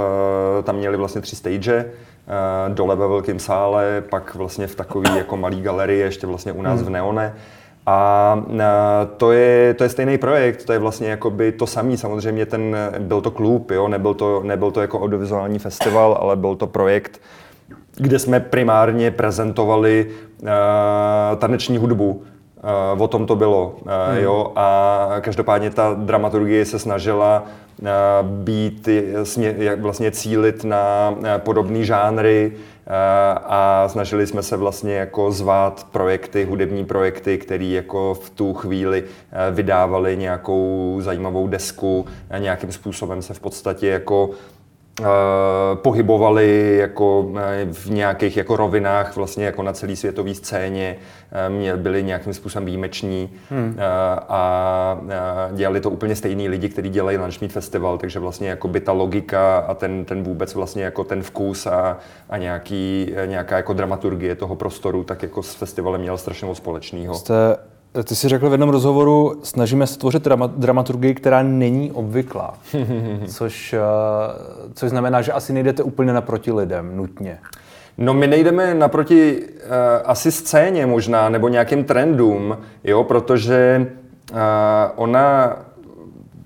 tam 0.62 0.76
měli 0.76 0.96
vlastně 0.96 1.20
tři 1.20 1.36
stage, 1.36 1.84
uh, 1.84 2.74
dole 2.74 2.96
ve 2.96 3.08
velkém 3.08 3.38
sále, 3.38 4.02
pak 4.10 4.34
vlastně 4.34 4.66
v 4.66 4.74
takové 4.74 5.18
jako 5.18 5.36
malý 5.36 5.62
galerii, 5.62 6.00
ještě 6.00 6.26
vlastně 6.26 6.52
u 6.52 6.62
nás 6.62 6.80
mm. 6.80 6.86
v 6.86 6.90
Neone. 6.90 7.34
A 7.88 8.42
to 9.16 9.32
je, 9.32 9.74
to 9.74 9.84
je 9.84 9.90
stejný 9.90 10.18
projekt, 10.18 10.64
to 10.64 10.72
je 10.72 10.78
vlastně 10.78 11.08
jakoby 11.08 11.52
to 11.52 11.66
samý. 11.66 11.96
Samozřejmě 11.96 12.46
ten, 12.46 12.76
byl 12.98 13.20
to 13.20 13.30
klub, 13.30 13.70
jo? 13.70 13.88
Nebyl, 13.88 14.14
to, 14.14 14.40
nebyl 14.42 14.70
to 14.70 14.80
jako 14.80 15.00
audiovizuální 15.00 15.58
festival, 15.58 16.18
ale 16.20 16.36
byl 16.36 16.56
to 16.56 16.66
projekt, 16.66 17.20
kde 17.96 18.18
jsme 18.18 18.40
primárně 18.40 19.10
prezentovali 19.10 20.10
uh, 20.42 20.48
taneční 21.38 21.78
hudbu. 21.78 22.24
Uh, 22.94 23.02
o 23.02 23.08
tom 23.08 23.26
to 23.26 23.36
bylo. 23.36 23.66
Uh, 23.66 23.92
hmm. 24.10 24.24
jo? 24.24 24.52
A 24.56 25.16
každopádně 25.20 25.70
ta 25.70 25.94
dramaturgie 25.94 26.64
se 26.64 26.78
snažila 26.78 27.42
uh, 27.82 27.88
být, 28.28 28.88
jasně, 28.88 29.76
vlastně 29.76 30.10
cílit 30.10 30.64
na 30.64 31.14
uh, 31.18 31.24
podobné 31.38 31.84
žánry, 31.84 32.52
a 33.46 33.84
snažili 33.88 34.26
jsme 34.26 34.42
se 34.42 34.56
vlastně 34.56 34.94
jako 34.94 35.32
zvát 35.32 35.86
projekty, 35.92 36.44
hudební 36.44 36.84
projekty, 36.84 37.38
které 37.38 37.64
jako 37.64 38.14
v 38.14 38.30
tu 38.30 38.54
chvíli 38.54 39.04
vydávali 39.50 40.16
nějakou 40.16 40.96
zajímavou 41.00 41.46
desku, 41.48 42.06
nějakým 42.38 42.72
způsobem 42.72 43.22
se 43.22 43.34
v 43.34 43.40
podstatě 43.40 43.86
jako 43.86 44.30
pohybovali 45.74 46.76
jako 46.76 47.32
eh, 47.38 47.66
v 47.72 47.90
nějakých 47.90 48.36
jako 48.36 48.56
rovinách 48.56 49.16
vlastně 49.16 49.44
jako 49.44 49.62
na 49.62 49.72
celé 49.72 49.96
světové 49.96 50.34
scéně, 50.34 50.96
eh, 51.72 51.76
byli 51.76 52.02
nějakým 52.02 52.34
způsobem 52.34 52.66
výjimeční 52.66 53.30
hmm. 53.50 53.76
a 54.28 55.00
dělali 55.52 55.80
to 55.80 55.90
úplně 55.90 56.16
stejní 56.16 56.48
lidi, 56.48 56.68
kteří 56.68 56.88
dělají 56.88 57.18
Lunch 57.18 57.50
Festival, 57.50 57.98
takže 57.98 58.18
vlastně 58.18 58.48
jako 58.48 58.68
by 58.68 58.80
ta 58.80 58.92
logika 58.92 59.58
a 59.58 59.74
ten, 59.74 60.04
ten 60.04 60.22
vůbec 60.22 60.54
vlastně 60.54 60.84
jako 60.84 61.04
ten 61.04 61.22
vkus 61.22 61.66
a, 61.66 61.98
a 62.30 62.36
nějaký, 62.36 63.12
nějaká 63.26 63.56
jako 63.56 63.72
dramaturgie 63.72 64.34
toho 64.34 64.56
prostoru, 64.56 65.04
tak 65.04 65.22
jako 65.22 65.42
s 65.42 65.54
festivalem 65.54 66.00
měl 66.00 66.18
strašně 66.18 66.46
moc 66.46 66.56
společného. 66.56 67.14
Jste 67.14 67.56
ty 68.04 68.16
jsi 68.16 68.28
řekl 68.28 68.48
v 68.48 68.52
jednom 68.52 68.70
rozhovoru, 68.70 69.40
snažíme 69.42 69.86
se 69.86 69.98
tvořit 69.98 70.22
drama, 70.22 70.46
dramaturgii, 70.46 71.14
která 71.14 71.42
není 71.42 71.92
obvyklá, 71.92 72.54
což, 73.26 73.72
eh, 73.72 73.80
což 74.74 74.90
znamená, 74.90 75.22
že 75.22 75.32
asi 75.32 75.52
nejdete 75.52 75.82
úplně 75.82 76.12
naproti 76.12 76.52
lidem 76.52 76.96
nutně. 76.96 77.38
No 77.98 78.14
my 78.14 78.26
nejdeme 78.26 78.74
naproti 78.74 79.38
uh, 79.38 79.72
asi 80.04 80.32
scéně 80.32 80.86
možná, 80.86 81.28
nebo 81.28 81.48
nějakým 81.48 81.84
trendům, 81.84 82.58
jo, 82.84 83.04
protože 83.04 83.86
uh, 84.32 84.38
ona 84.96 85.56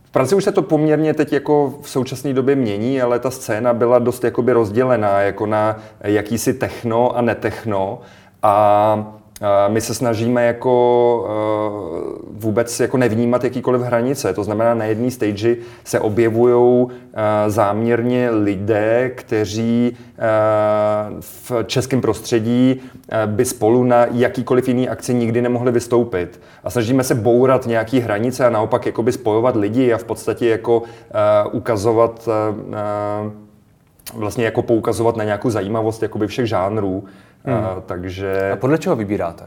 v 0.05 0.11
Praze 0.11 0.37
už 0.37 0.45
se 0.45 0.53
to 0.53 0.63
poměrně 0.63 1.15
teď 1.15 1.33
jako 1.33 1.75
v 1.83 1.91
současné 1.91 2.33
době 2.33 2.57
mění, 2.57 3.03
ale 3.03 3.19
ta 3.19 3.31
scéna 3.31 3.75
byla 3.75 3.99
dost 3.99 4.25
jakoby 4.25 4.53
rozdělená 4.53 5.21
jako 5.21 5.47
na 5.47 5.77
jakýsi 6.01 6.55
techno 6.55 7.17
a 7.17 7.23
netechno. 7.23 8.01
A 8.43 9.20
my 9.69 9.81
se 9.81 9.95
snažíme 9.95 10.47
jako 10.47 11.27
eh, 11.29 12.31
vůbec 12.31 12.81
jako 12.81 12.97
nevnímat 12.97 13.45
jakýkoliv 13.45 13.83
hranice. 13.83 14.35
To 14.35 14.45
znamená, 14.45 14.75
na 14.75 14.85
jedné 14.85 15.11
stage 15.11 15.57
se 15.85 16.01
objevují 16.01 16.87
eh, 16.89 17.51
záměrně 17.51 18.31
lidé, 18.31 19.11
kteří 19.15 19.97
eh, 19.97 20.23
v 21.21 21.53
českém 21.67 22.01
prostředí 22.01 22.81
by 23.27 23.45
spolu 23.45 23.85
na 23.85 24.07
jakýkoliv 24.13 24.69
jiný 24.69 24.89
akci 24.89 25.15
nikdy 25.15 25.43
nemohli 25.43 25.73
vystoupit. 25.73 26.41
A 26.65 26.71
snažíme 26.71 27.05
se 27.05 27.15
bourat 27.15 27.67
nějaký 27.67 28.01
hranice 28.01 28.47
a 28.47 28.51
naopak 28.51 28.87
jakoby 28.87 29.13
spojovat 29.13 29.57
lidi 29.57 29.93
a 29.93 29.99
v 29.99 30.05
podstatě 30.05 30.49
jako 30.49 30.83
ukazovat 31.53 32.29
vlastně 34.15 34.45
jako 34.45 34.63
poukazovat 34.63 35.17
na 35.17 35.25
nějakou 35.25 35.51
zajímavost 35.51 36.03
jakoby 36.03 36.27
všech 36.27 36.47
žánrů. 36.47 37.05
Hmm. 37.45 37.57
Uh, 37.57 37.83
takže... 37.87 38.51
A 38.53 38.57
podle 38.57 38.79
čeho 38.79 38.97
vybíráte? 38.97 39.45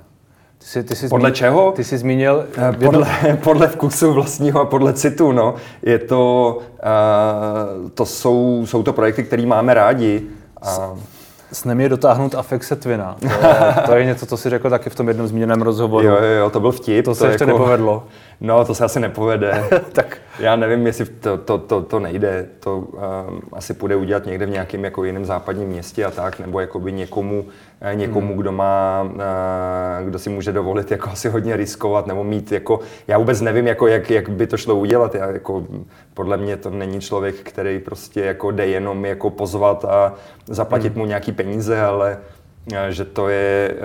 Ty 0.57 0.65
jsi, 0.65 0.83
ty 0.83 0.95
jsi 0.95 1.07
podle 1.07 1.29
zmínil, 1.29 1.35
čeho? 1.35 1.71
Ty 1.71 1.83
jsi 1.83 1.97
zmínil... 1.97 2.45
Uh, 2.57 2.75
podle, 2.85 3.07
podle 3.43 3.67
vkusu 3.67 4.13
vlastního 4.13 4.61
a 4.61 4.65
podle 4.65 4.93
citu, 4.93 5.31
no. 5.31 5.55
Je 5.81 5.99
to, 5.99 6.57
uh, 7.83 7.89
to 7.89 8.05
jsou, 8.05 8.65
jsou 8.65 8.83
to 8.83 8.93
projekty, 8.93 9.23
které 9.23 9.45
máme 9.45 9.73
rádi. 9.73 10.21
A... 10.61 10.93
Snem 11.51 11.81
je 11.81 11.89
dotáhnout 11.89 12.35
Afexe 12.35 12.75
Twina. 12.75 13.15
To 13.19 13.27
je, 13.27 13.73
to 13.85 13.95
je 13.95 14.05
něco, 14.05 14.25
co 14.25 14.37
si 14.37 14.49
řekl 14.49 14.69
taky 14.69 14.89
v 14.89 14.95
tom 14.95 15.07
jednom 15.07 15.27
zmíněném 15.27 15.61
rozhovoru. 15.61 16.07
Jo, 16.07 16.15
jo, 16.15 16.29
jo, 16.29 16.49
to 16.49 16.59
byl 16.59 16.71
vtip. 16.71 17.05
To, 17.05 17.11
to 17.11 17.15
se 17.15 17.27
ještě 17.27 17.43
jako... 17.43 17.57
nepovedlo. 17.57 18.03
No, 18.43 18.65
to 18.65 18.75
se 18.75 18.85
asi 18.85 18.99
nepovede. 18.99 19.63
tak 19.91 20.17
já 20.39 20.55
nevím, 20.55 20.87
jestli 20.87 21.05
to, 21.05 21.37
to, 21.37 21.57
to, 21.57 21.81
to 21.81 21.99
nejde. 21.99 22.47
To 22.59 22.77
um, 22.77 23.41
asi 23.53 23.73
půjde 23.73 23.95
udělat 23.95 24.25
někde 24.25 24.45
v 24.45 24.49
nějakém 24.49 24.83
jako 24.83 25.03
jiném 25.03 25.25
západním 25.25 25.69
městě 25.69 26.05
a 26.05 26.11
tak, 26.11 26.39
nebo 26.39 26.59
jakoby 26.59 26.91
někomu, 26.91 27.45
eh, 27.81 27.95
někomu, 27.95 28.27
hmm. 28.27 28.37
kdo 28.37 28.51
má, 28.51 29.01
uh, 29.03 30.07
kdo 30.07 30.19
si 30.19 30.29
může 30.29 30.51
dovolit 30.51 30.91
jako 30.91 31.09
asi 31.09 31.29
hodně 31.29 31.55
riskovat, 31.55 32.07
nebo 32.07 32.23
mít 32.23 32.51
jako, 32.51 32.79
já 33.07 33.17
vůbec 33.17 33.41
nevím, 33.41 33.67
jako, 33.67 33.87
jak, 33.87 34.09
jak 34.09 34.29
by 34.29 34.47
to 34.47 34.57
šlo 34.57 34.75
udělat. 34.75 35.15
Já, 35.15 35.31
jako, 35.31 35.67
podle 36.13 36.37
mě 36.37 36.57
to 36.57 36.69
není 36.69 37.01
člověk, 37.01 37.35
který 37.35 37.79
prostě 37.79 38.21
jako 38.21 38.51
jde 38.51 38.67
jenom 38.67 39.05
jako 39.05 39.29
pozvat 39.29 39.85
a 39.85 40.13
zaplatit 40.45 40.89
hmm. 40.89 40.99
mu 40.99 41.05
nějaký 41.05 41.31
peníze, 41.31 41.81
ale 41.81 42.17
že 42.89 43.05
to 43.05 43.29
je, 43.29 43.75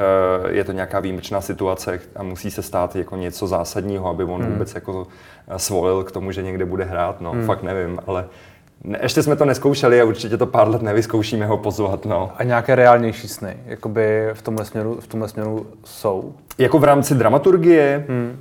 eh, 0.47 0.52
je 0.52 0.64
to 0.64 0.73
nějaká 0.73 1.00
výjimečná 1.00 1.40
situace 1.40 2.00
a 2.16 2.23
musí 2.23 2.50
se 2.50 2.62
stát 2.62 2.97
jako 2.97 3.16
něco 3.16 3.47
zásadního, 3.47 4.08
aby 4.08 4.25
on 4.25 4.42
hmm. 4.42 4.52
vůbec 4.52 4.75
jako 4.75 5.06
eh, 5.49 5.58
svolil 5.58 6.04
k 6.04 6.12
tomu, 6.12 6.32
že 6.32 6.42
někde 6.42 6.64
bude 6.64 6.85
hrát. 6.85 7.20
No, 7.20 7.30
hmm. 7.30 7.47
fakt 7.47 7.62
nevím, 7.62 7.99
ale 8.06 8.25
ne, 8.85 8.99
ještě 9.02 9.23
jsme 9.23 9.37
to 9.37 9.44
neskoušeli 9.44 10.00
a 10.00 10.04
určitě 10.04 10.37
to 10.37 10.47
pár 10.47 10.68
let 10.68 10.82
nevyzkoušíme 10.82 11.47
ho 11.47 11.58
pozvat. 11.58 12.04
No. 12.04 12.32
A 12.37 12.44
nějaké 12.44 12.75
reálnější 12.75 13.28
sny, 13.28 13.56
jakoby 13.66 14.28
v 14.32 14.42
tomhle 14.42 14.64
směru, 14.64 14.99
v 15.00 15.06
tomhle 15.06 15.28
směru 15.28 15.66
jsou? 15.85 16.35
Jako 16.58 16.78
v 16.78 16.85
rámci 16.85 17.14
dramaturgie? 17.14 18.04
Hmm. 18.08 18.38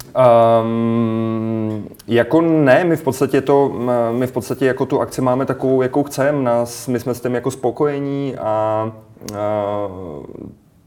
Um, 0.61 1.87
jako 2.07 2.41
ne, 2.41 2.83
my 2.83 2.95
v 2.95 3.03
podstatě 3.03 3.41
to, 3.41 3.73
my 4.11 4.27
v 4.27 4.31
podstatě 4.31 4.65
jako 4.65 4.85
tu 4.85 5.01
akci 5.01 5.21
máme 5.21 5.45
takovou, 5.45 5.81
jakou 5.81 6.03
chceme, 6.03 6.41
nás, 6.41 6.87
my 6.87 6.99
jsme 6.99 7.13
s 7.13 7.21
tím 7.21 7.35
jako 7.35 7.51
spokojení 7.51 8.35
a 8.37 8.91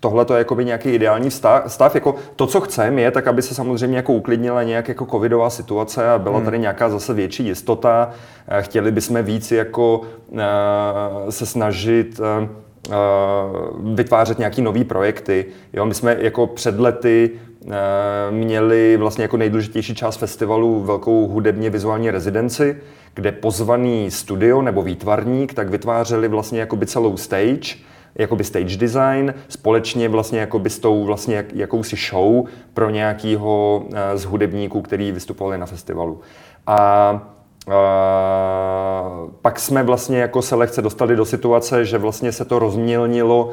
tohle 0.01 0.25
to 0.25 0.35
je 0.35 0.39
jakoby 0.39 0.65
nějaký 0.65 0.91
ideální 0.91 1.31
stav, 1.31 1.73
stav. 1.73 1.95
Jako 1.95 2.15
to, 2.37 2.47
co 2.47 2.61
chceme, 2.61 3.01
je 3.01 3.11
tak, 3.11 3.27
aby 3.27 3.43
se 3.43 3.55
samozřejmě 3.55 3.97
jako 3.97 4.13
uklidnila 4.13 4.63
nějak 4.63 4.89
jako 4.89 5.07
covidová 5.07 5.51
situace 5.51 6.11
a 6.11 6.19
byla 6.19 6.37
hmm. 6.37 6.45
tady 6.45 6.59
nějaká 6.59 6.91
zase 6.91 7.15
větší 7.15 7.47
jistota. 7.47 8.11
Chtěli 8.61 8.93
bychom 8.93 9.23
víc 9.23 9.53
jako 9.53 10.01
se 11.31 11.47
snažit 11.47 12.21
vytvářet 13.95 14.39
nějaký 14.39 14.63
nový 14.63 14.85
projekty. 14.85 15.47
Jo, 15.73 15.87
my 15.87 15.95
jsme 15.95 16.17
jako 16.21 16.47
před 16.47 16.81
lety 16.81 17.31
měli 18.31 18.97
vlastně 18.97 19.23
jako 19.23 19.37
nejdůležitější 19.37 19.95
část 19.95 20.17
festivalu 20.17 20.81
velkou 20.81 21.29
hudebně 21.29 21.71
vizuální 21.71 22.11
rezidenci, 22.11 22.77
kde 23.15 23.33
pozvaný 23.33 24.11
studio 24.11 24.63
nebo 24.63 24.83
výtvarník 24.83 25.55
tak 25.55 25.69
vytvářeli 25.69 26.29
vlastně 26.29 26.61
jakoby 26.61 26.87
celou 26.87 27.17
stage, 27.17 27.77
jakoby 28.15 28.45
stage 28.45 28.77
design, 28.77 29.35
společně 29.49 30.09
vlastně 30.09 30.41
jakoby 30.41 30.71
s 30.71 30.79
tou 30.79 31.05
vlastně 31.05 31.37
jak, 31.37 31.53
jakousi 31.53 31.97
show 32.11 32.45
pro 32.75 32.91
nějakýho 32.91 33.85
eh, 33.95 34.19
z 34.19 34.25
hudebníků, 34.25 34.83
který 34.83 35.13
vystupovali 35.13 35.59
na 35.59 35.67
festivalu. 35.67 36.21
A 36.67 37.21
Uh, 37.67 39.31
pak 39.43 39.61
jsme 39.61 39.83
vlastně 39.83 40.19
jako 40.19 40.43
selekce 40.43 40.83
dostali 40.83 41.17
do 41.17 41.25
situace, 41.25 41.85
že 41.85 41.99
vlastně 41.99 42.33
se 42.33 42.45
to 42.45 42.59
rozmělnilo, 42.59 43.45
uh, 43.45 43.53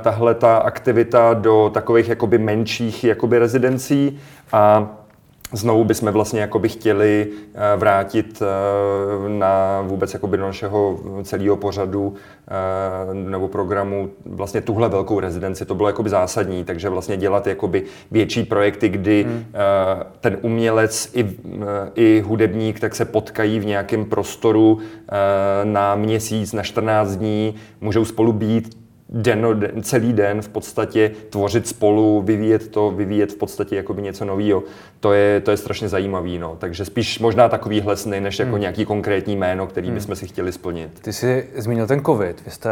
tahle 0.00 0.34
ta 0.34 0.56
aktivita 0.56 1.34
do 1.34 1.70
takových 1.74 2.08
jakoby 2.08 2.38
menších 2.38 3.04
jakoby 3.04 3.38
rezidencí 3.38 4.18
a 4.52 4.90
znovu 5.52 5.84
bychom 5.84 6.12
vlastně 6.12 6.40
jakoby 6.40 6.68
chtěli 6.68 7.26
eh, 7.54 7.76
vrátit 7.76 8.42
eh, 8.42 9.28
na 9.28 9.80
vůbec 9.80 10.14
jakoby 10.14 10.36
do 10.36 10.42
našeho 10.42 11.00
celého 11.22 11.56
pořadu 11.56 12.14
eh, 12.48 13.14
nebo 13.14 13.48
programu 13.48 14.10
vlastně 14.26 14.60
tuhle 14.60 14.88
velkou 14.88 15.20
rezidenci. 15.20 15.64
To 15.64 15.74
bylo 15.74 15.88
jakoby 15.88 16.10
zásadní, 16.10 16.64
takže 16.64 16.88
vlastně 16.88 17.16
dělat 17.16 17.46
jakoby 17.46 17.84
větší 18.10 18.42
projekty, 18.42 18.88
kdy 18.88 19.24
hmm. 19.24 19.44
ten 20.20 20.38
umělec 20.42 21.10
i, 21.14 21.36
i 21.94 22.22
hudebník 22.26 22.80
tak 22.80 22.94
se 22.94 23.04
potkají 23.04 23.60
v 23.60 23.66
nějakém 23.66 24.04
prostoru 24.04 24.78
na 25.64 25.94
měsíc, 25.94 26.52
na 26.52 26.62
14 26.62 27.16
dní, 27.16 27.54
můžou 27.80 28.04
spolu 28.04 28.32
být, 28.32 28.83
den, 29.14 29.46
celý 29.82 30.12
den 30.12 30.42
v 30.42 30.48
podstatě 30.48 31.10
tvořit 31.30 31.68
spolu, 31.68 32.22
vyvíjet 32.22 32.68
to, 32.68 32.90
vyvíjet 32.90 33.32
v 33.32 33.36
podstatě 33.36 33.76
jakoby 33.76 34.02
něco 34.02 34.24
nového. 34.24 34.62
To 35.00 35.12
je, 35.12 35.40
to 35.40 35.50
je 35.50 35.56
strašně 35.56 35.88
zajímavý, 35.88 36.38
no. 36.38 36.56
Takže 36.58 36.84
spíš 36.84 37.18
možná 37.18 37.48
takovýhle 37.48 37.96
sny, 37.96 38.20
než 38.20 38.38
jako 38.38 38.52
hmm. 38.52 38.60
nějaký 38.60 38.84
konkrétní 38.84 39.36
jméno, 39.36 39.66
který 39.66 39.86
hmm. 39.86 39.94
bychom 39.94 40.16
si 40.16 40.26
chtěli 40.26 40.52
splnit. 40.52 41.00
Ty 41.02 41.12
jsi 41.12 41.48
zmínil 41.56 41.86
ten 41.86 42.04
covid. 42.04 42.44
Vy 42.44 42.50
jste 42.50 42.70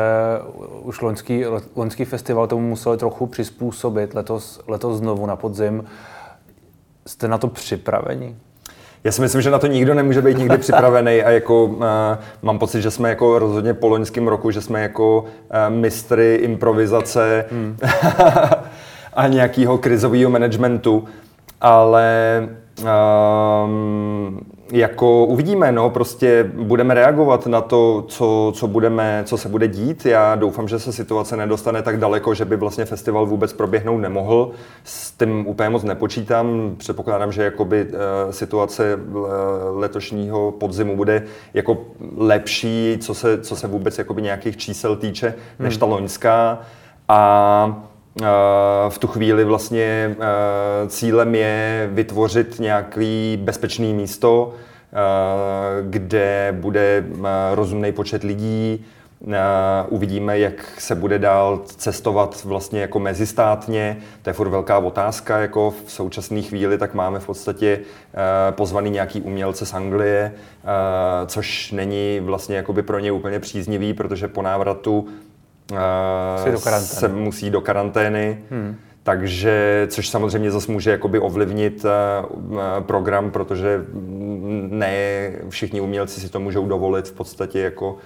už 0.82 1.00
loňský, 1.00 1.44
loňský 1.76 2.04
festival 2.04 2.46
tomu 2.46 2.68
museli 2.68 2.98
trochu 2.98 3.26
přizpůsobit, 3.26 4.14
letos, 4.14 4.60
letos 4.66 4.98
znovu 4.98 5.26
na 5.26 5.36
podzim. 5.36 5.84
Jste 7.06 7.28
na 7.28 7.38
to 7.38 7.48
připraveni? 7.48 8.36
Já 9.04 9.12
si 9.12 9.20
myslím, 9.20 9.42
že 9.42 9.50
na 9.50 9.58
to 9.58 9.66
nikdo 9.66 9.94
nemůže 9.94 10.22
být 10.22 10.38
nikdy 10.38 10.58
připravený 10.58 11.22
a 11.22 11.30
jako 11.30 11.64
uh, 11.64 11.84
mám 12.42 12.58
pocit, 12.58 12.82
že 12.82 12.90
jsme 12.90 13.08
jako 13.08 13.38
rozhodně 13.38 13.74
po 13.74 13.88
loňském 13.88 14.28
roku, 14.28 14.50
že 14.50 14.60
jsme 14.60 14.82
jako 14.82 15.20
uh, 15.20 15.74
mistry 15.74 16.34
improvizace 16.34 17.44
hmm. 17.50 17.76
a 19.14 19.26
nějakého 19.28 19.78
krizového 19.78 20.30
managementu, 20.30 21.04
ale 21.60 22.48
um, 23.64 24.40
jako 24.72 25.24
uvidíme, 25.24 25.72
no, 25.72 25.90
prostě 25.90 26.50
budeme 26.54 26.94
reagovat 26.94 27.46
na 27.46 27.60
to, 27.60 28.04
co, 28.08 28.52
co, 28.54 28.66
budeme, 28.68 29.22
co 29.26 29.36
se 29.36 29.48
bude 29.48 29.68
dít. 29.68 30.06
Já 30.06 30.34
doufám, 30.34 30.68
že 30.68 30.78
se 30.78 30.92
situace 30.92 31.36
nedostane 31.36 31.82
tak 31.82 31.98
daleko, 31.98 32.34
že 32.34 32.44
by 32.44 32.56
vlastně 32.56 32.84
festival 32.84 33.26
vůbec 33.26 33.52
proběhnout 33.52 33.98
nemohl. 33.98 34.50
S 34.84 35.10
tím 35.10 35.46
úplně 35.46 35.68
moc 35.68 35.82
nepočítám. 35.82 36.74
Předpokládám, 36.76 37.32
že 37.32 37.42
jakoby, 37.42 37.84
uh, 37.84 37.90
situace 38.30 38.96
uh, 38.96 39.26
letošního 39.72 40.52
podzimu 40.52 40.96
bude 40.96 41.22
jako 41.54 41.78
lepší, 42.16 42.98
co 43.00 43.14
se, 43.14 43.40
co 43.40 43.56
se 43.56 43.66
vůbec 43.66 43.98
jakoby 43.98 44.22
nějakých 44.22 44.56
čísel 44.56 44.96
týče, 44.96 45.34
než 45.58 45.76
ta 45.76 45.86
hmm. 45.86 45.92
loňská. 45.94 46.60
A 47.08 47.91
v 48.88 48.98
tu 48.98 49.06
chvíli 49.06 49.44
vlastně 49.44 50.16
cílem 50.88 51.34
je 51.34 51.88
vytvořit 51.92 52.60
nějaký 52.60 53.38
bezpečný 53.42 53.94
místo, 53.94 54.54
kde 55.82 56.54
bude 56.60 57.04
rozumný 57.54 57.92
počet 57.92 58.22
lidí, 58.22 58.84
Uvidíme, 59.88 60.38
jak 60.38 60.80
se 60.80 60.94
bude 60.94 61.18
dál 61.18 61.60
cestovat 61.66 62.44
vlastně 62.44 62.80
jako 62.80 62.98
mezistátně. 62.98 63.96
To 64.22 64.30
je 64.30 64.34
furt 64.34 64.48
velká 64.48 64.78
otázka. 64.78 65.38
Jako 65.38 65.74
v 65.86 65.92
současné 65.92 66.42
chvíli 66.42 66.78
tak 66.78 66.94
máme 66.94 67.20
v 67.20 67.26
podstatě 67.26 67.80
pozvaný 68.50 68.90
nějaký 68.90 69.20
umělce 69.20 69.66
z 69.66 69.74
Anglie, 69.74 70.32
což 71.26 71.72
není 71.72 72.20
vlastně 72.20 72.56
jakoby 72.56 72.82
pro 72.82 72.98
ně 72.98 73.12
úplně 73.12 73.40
příznivý, 73.40 73.94
protože 73.94 74.28
po 74.28 74.42
návratu 74.42 75.08
se 76.80 77.08
musí 77.08 77.50
do 77.50 77.60
karantény. 77.60 78.38
Hmm. 78.50 78.76
Takže, 79.04 79.86
což 79.90 80.08
samozřejmě 80.08 80.50
zase 80.50 80.72
může 80.72 80.90
jakoby 80.90 81.18
ovlivnit 81.18 81.84
uh, 81.84 82.60
program, 82.80 83.30
protože 83.30 83.84
ne 84.68 85.30
všichni 85.48 85.80
umělci 85.80 86.20
si 86.20 86.28
to 86.28 86.40
můžou 86.40 86.68
dovolit 86.68 87.08
v 87.08 87.12
podstatě 87.12 87.60
jako 87.60 87.96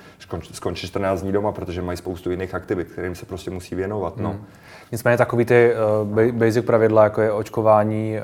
skončit 0.52 0.86
14 0.86 1.22
dní 1.22 1.32
doma, 1.32 1.52
protože 1.52 1.82
mají 1.82 1.98
spoustu 1.98 2.30
jiných 2.30 2.54
aktivit, 2.54 2.88
kterým 2.88 3.14
se 3.14 3.26
prostě 3.26 3.50
musí 3.50 3.74
věnovat. 3.74 4.16
No. 4.16 4.30
Hmm. 4.30 4.44
Nicméně 4.92 5.16
takový 5.16 5.44
ty 5.44 5.72
uh, 6.02 6.32
basic 6.32 6.66
pravidla, 6.66 7.04
jako 7.04 7.22
je 7.22 7.32
očkování, 7.32 8.18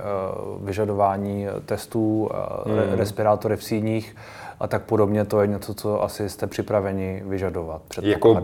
vyžadování 0.61 1.47
testů, 1.67 2.31
hmm. 2.67 2.99
respirátory 2.99 3.57
v 3.57 3.65
síních, 3.65 4.17
a 4.63 4.67
tak 4.67 4.83
podobně, 4.83 5.25
to 5.25 5.41
je 5.41 5.47
něco, 5.47 5.75
co 5.75 6.03
asi 6.03 6.29
jste 6.29 6.47
připraveni 6.47 7.23
vyžadovat, 7.27 7.83
Jako 8.03 8.43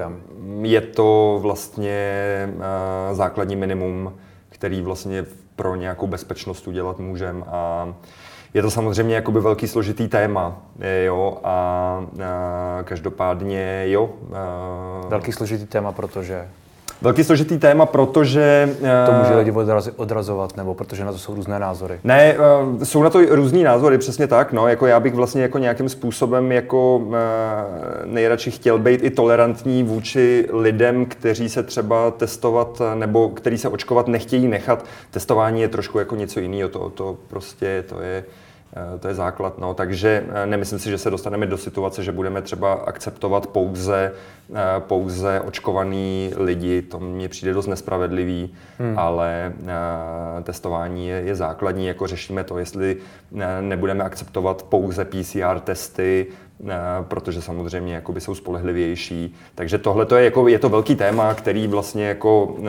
je 0.63 0.81
to 0.81 1.39
vlastně 1.43 1.99
uh, 2.55 2.63
základní 3.17 3.57
minimum, 3.57 4.13
který 4.49 4.83
vlastně 4.83 5.25
pro 5.57 5.75
nějakou 5.75 6.07
bezpečnost 6.07 6.69
udělat 6.69 6.99
můžeme 6.99 7.45
a 7.47 7.95
je 8.55 8.63
to 8.63 8.71
samozřejmě 8.71 9.15
jakoby 9.15 9.41
velký 9.41 9.69
složitý 9.69 10.09
téma, 10.09 10.63
jo, 11.05 11.39
a, 11.45 11.51
a 11.51 12.83
každopádně 12.85 13.85
jo. 13.87 14.11
A... 14.35 15.07
Velký 15.09 15.33
složitý 15.33 15.67
téma, 15.67 15.93
protože 15.93 16.49
velký 17.03 17.25
složitý 17.25 17.59
téma, 17.59 17.87
protože... 17.87 18.77
To 19.07 19.13
může 19.13 19.37
lidi 19.37 19.53
odrazovat, 19.97 20.57
nebo 20.57 20.75
protože 20.75 21.05
na 21.05 21.13
to 21.13 21.19
jsou 21.19 21.35
různé 21.35 21.59
názory? 21.59 22.01
Ne, 22.05 22.37
eh, 22.81 22.85
jsou 22.85 23.03
na 23.03 23.11
to 23.11 23.21
různý 23.35 23.63
názory, 23.63 23.99
přesně 23.99 24.27
tak. 24.27 24.53
No. 24.53 24.69
Jako 24.69 24.87
já 24.87 25.01
bych 25.01 25.15
vlastně 25.15 25.43
jako 25.43 25.59
nějakým 25.59 25.89
způsobem 25.89 26.53
jako 26.53 27.03
eh, 27.13 28.07
nejradši 28.07 28.51
chtěl 28.51 28.79
být 28.79 29.05
i 29.05 29.11
tolerantní 29.11 29.83
vůči 29.83 30.49
lidem, 30.53 31.07
kteří 31.07 31.49
se 31.49 31.63
třeba 31.63 32.11
testovat 32.11 32.83
nebo 32.95 33.29
kteří 33.29 33.59
se 33.59 33.69
očkovat 33.69 34.09
nechtějí 34.09 34.49
nechat. 34.49 34.85
Testování 35.11 35.61
je 35.61 35.69
trošku 35.69 35.99
jako 35.99 36.17
něco 36.17 36.41
jiného, 36.41 36.69
to, 36.69 36.91
to 36.91 37.17
prostě 37.29 37.85
to 37.89 38.01
je 38.01 38.25
Eh, 38.25 38.48
to 39.01 39.09
je 39.09 39.15
základ. 39.15 39.59
No. 39.59 39.75
Takže 39.75 40.25
eh, 40.29 40.47
nemyslím 40.47 40.79
si, 40.79 40.91
že 40.91 40.99
se 40.99 41.11
dostaneme 41.11 41.47
do 41.47 41.57
situace, 41.59 42.03
že 42.03 42.13
budeme 42.13 42.43
třeba 42.43 42.73
akceptovat 42.73 43.47
pouze, 43.47 44.13
eh, 44.55 44.57
pouze 44.79 45.41
očkovaný 45.41 46.33
lidi. 46.37 46.83
To 46.83 47.01
mně 47.01 47.29
přijde 47.29 47.55
dost 47.55 47.67
nespravedlivý, 47.67 48.55
hmm. 48.79 48.99
ale 48.99 49.53
testování 50.43 51.09
je, 51.09 51.17
je 51.17 51.35
základní. 51.35 51.87
Jako 51.87 52.07
řešíme 52.07 52.45
to, 52.45 52.59
jestli 52.59 52.97
nebudeme 53.61 54.05
akceptovat 54.05 54.63
pouze 54.63 55.05
PCR 55.05 55.61
testy, 55.61 56.27
protože 57.03 57.43
samozřejmě 57.43 57.95
jakoby 57.95 58.21
jsou 58.21 58.35
spolehlivější. 58.35 59.35
Takže 59.55 59.79
tohle 59.79 60.07
je, 60.17 60.25
jako, 60.25 60.49
je 60.49 60.59
to 60.59 60.69
velký 60.69 60.97
téma, 60.97 61.35
který 61.35 61.67
vlastně 61.67 62.07
jako 62.07 62.45
uh, 62.45 62.69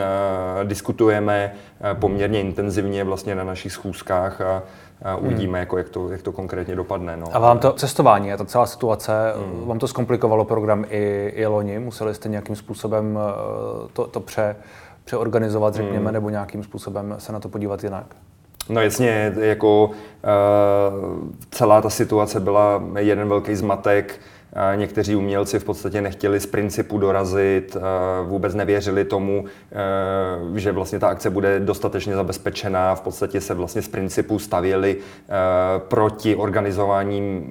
diskutujeme 0.63 1.53
poměrně 1.93 2.41
intenzivně 2.41 3.03
vlastně 3.03 3.35
na 3.35 3.43
našich 3.43 3.71
schůzkách 3.71 4.41
a, 4.41 4.63
a 4.88 4.88
uvidíme, 5.19 5.57
hmm. 5.57 5.59
jako, 5.59 5.77
jak, 5.77 5.89
to, 5.89 6.09
jak 6.09 6.21
to 6.21 6.31
konkrétně 6.31 6.75
dopadne. 6.75 7.17
No. 7.17 7.27
A 7.31 7.39
vám 7.39 7.59
to 7.59 7.73
cestování 7.73 8.33
a 8.33 8.37
ta 8.37 8.45
celá 8.45 8.65
situace, 8.65 9.33
hmm. 9.35 9.67
vám 9.67 9.79
to 9.79 9.87
zkomplikovalo 9.87 10.45
program 10.45 10.85
i, 10.89 11.31
i 11.35 11.45
loni? 11.45 11.79
Museli 11.79 12.15
jste 12.15 12.29
nějakým 12.29 12.55
způsobem 12.55 13.19
eh, 13.21 13.89
to, 13.93 14.07
to 14.07 14.19
pře, 14.19 14.55
přeorganizovat, 15.05 15.75
řekněme, 15.75 16.05
hmm. 16.05 16.13
nebo 16.13 16.29
nějakým 16.29 16.63
způsobem 16.63 17.15
se 17.17 17.31
na 17.31 17.39
to 17.39 17.49
podívat 17.49 17.83
jinak? 17.83 18.05
No 18.69 18.81
jasně, 18.81 19.33
jako 19.39 19.85
uh, 19.85 19.93
celá 21.51 21.81
ta 21.81 21.89
situace 21.89 22.39
byla 22.39 22.83
jeden 22.99 23.29
velký 23.29 23.55
zmatek. 23.55 24.19
Někteří 24.75 25.15
umělci 25.15 25.59
v 25.59 25.63
podstatě 25.63 26.01
nechtěli 26.01 26.39
z 26.39 26.45
principu 26.45 26.97
dorazit, 26.97 27.77
vůbec 28.23 28.55
nevěřili 28.55 29.05
tomu, 29.05 29.45
že 30.55 30.71
vlastně 30.71 30.99
ta 30.99 31.07
akce 31.07 31.29
bude 31.29 31.59
dostatečně 31.59 32.15
zabezpečená. 32.15 32.95
V 32.95 33.01
podstatě 33.01 33.41
se 33.41 33.53
vlastně 33.53 33.81
z 33.81 33.87
principu 33.87 34.39
stavěli 34.39 34.97
proti 35.77 36.35
organizování 36.35 37.49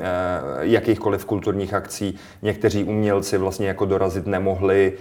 jakýchkoliv 0.61 1.25
kulturních 1.25 1.75
akcí. 1.75 2.19
Někteří 2.43 2.85
umělci 2.85 3.39
vlastně 3.39 3.69
jako 3.69 3.85
dorazit 3.85 4.27
nemohli 4.27 4.93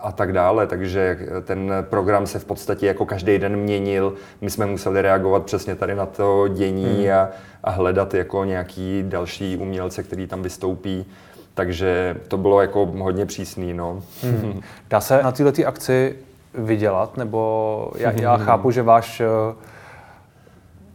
a 0.00 0.12
tak 0.12 0.32
dále. 0.32 0.66
Takže 0.66 1.18
ten 1.44 1.72
program 1.80 2.26
se 2.26 2.38
v 2.38 2.44
podstatě 2.44 2.86
jako 2.86 3.06
každý 3.06 3.38
den 3.38 3.56
měnil. 3.56 4.14
My 4.40 4.50
jsme 4.50 4.66
museli 4.66 5.02
reagovat 5.02 5.44
přesně 5.44 5.74
tady 5.74 5.94
na 5.94 6.06
to 6.06 6.48
dění 6.48 7.06
hmm. 7.06 7.18
a, 7.18 7.28
a 7.64 7.70
hledat 7.70 8.14
jako 8.14 8.44
nějaký 8.44 9.04
další 9.06 9.56
umělce, 9.56 10.02
který 10.02 10.26
tam 10.26 10.42
vystoupí. 10.42 11.06
Takže 11.54 12.16
to 12.28 12.36
bylo 12.36 12.60
jako 12.60 12.86
hodně 12.86 13.26
přísný. 13.26 13.74
No. 13.74 14.02
Hmm. 14.22 14.60
Dá 14.90 15.00
se 15.00 15.22
na 15.22 15.32
této 15.32 15.66
akci 15.66 16.16
vydělat? 16.54 17.16
Nebo 17.16 17.90
já, 17.96 18.10
já 18.10 18.36
chápu, 18.36 18.70
že 18.70 18.82
váš 18.82 19.22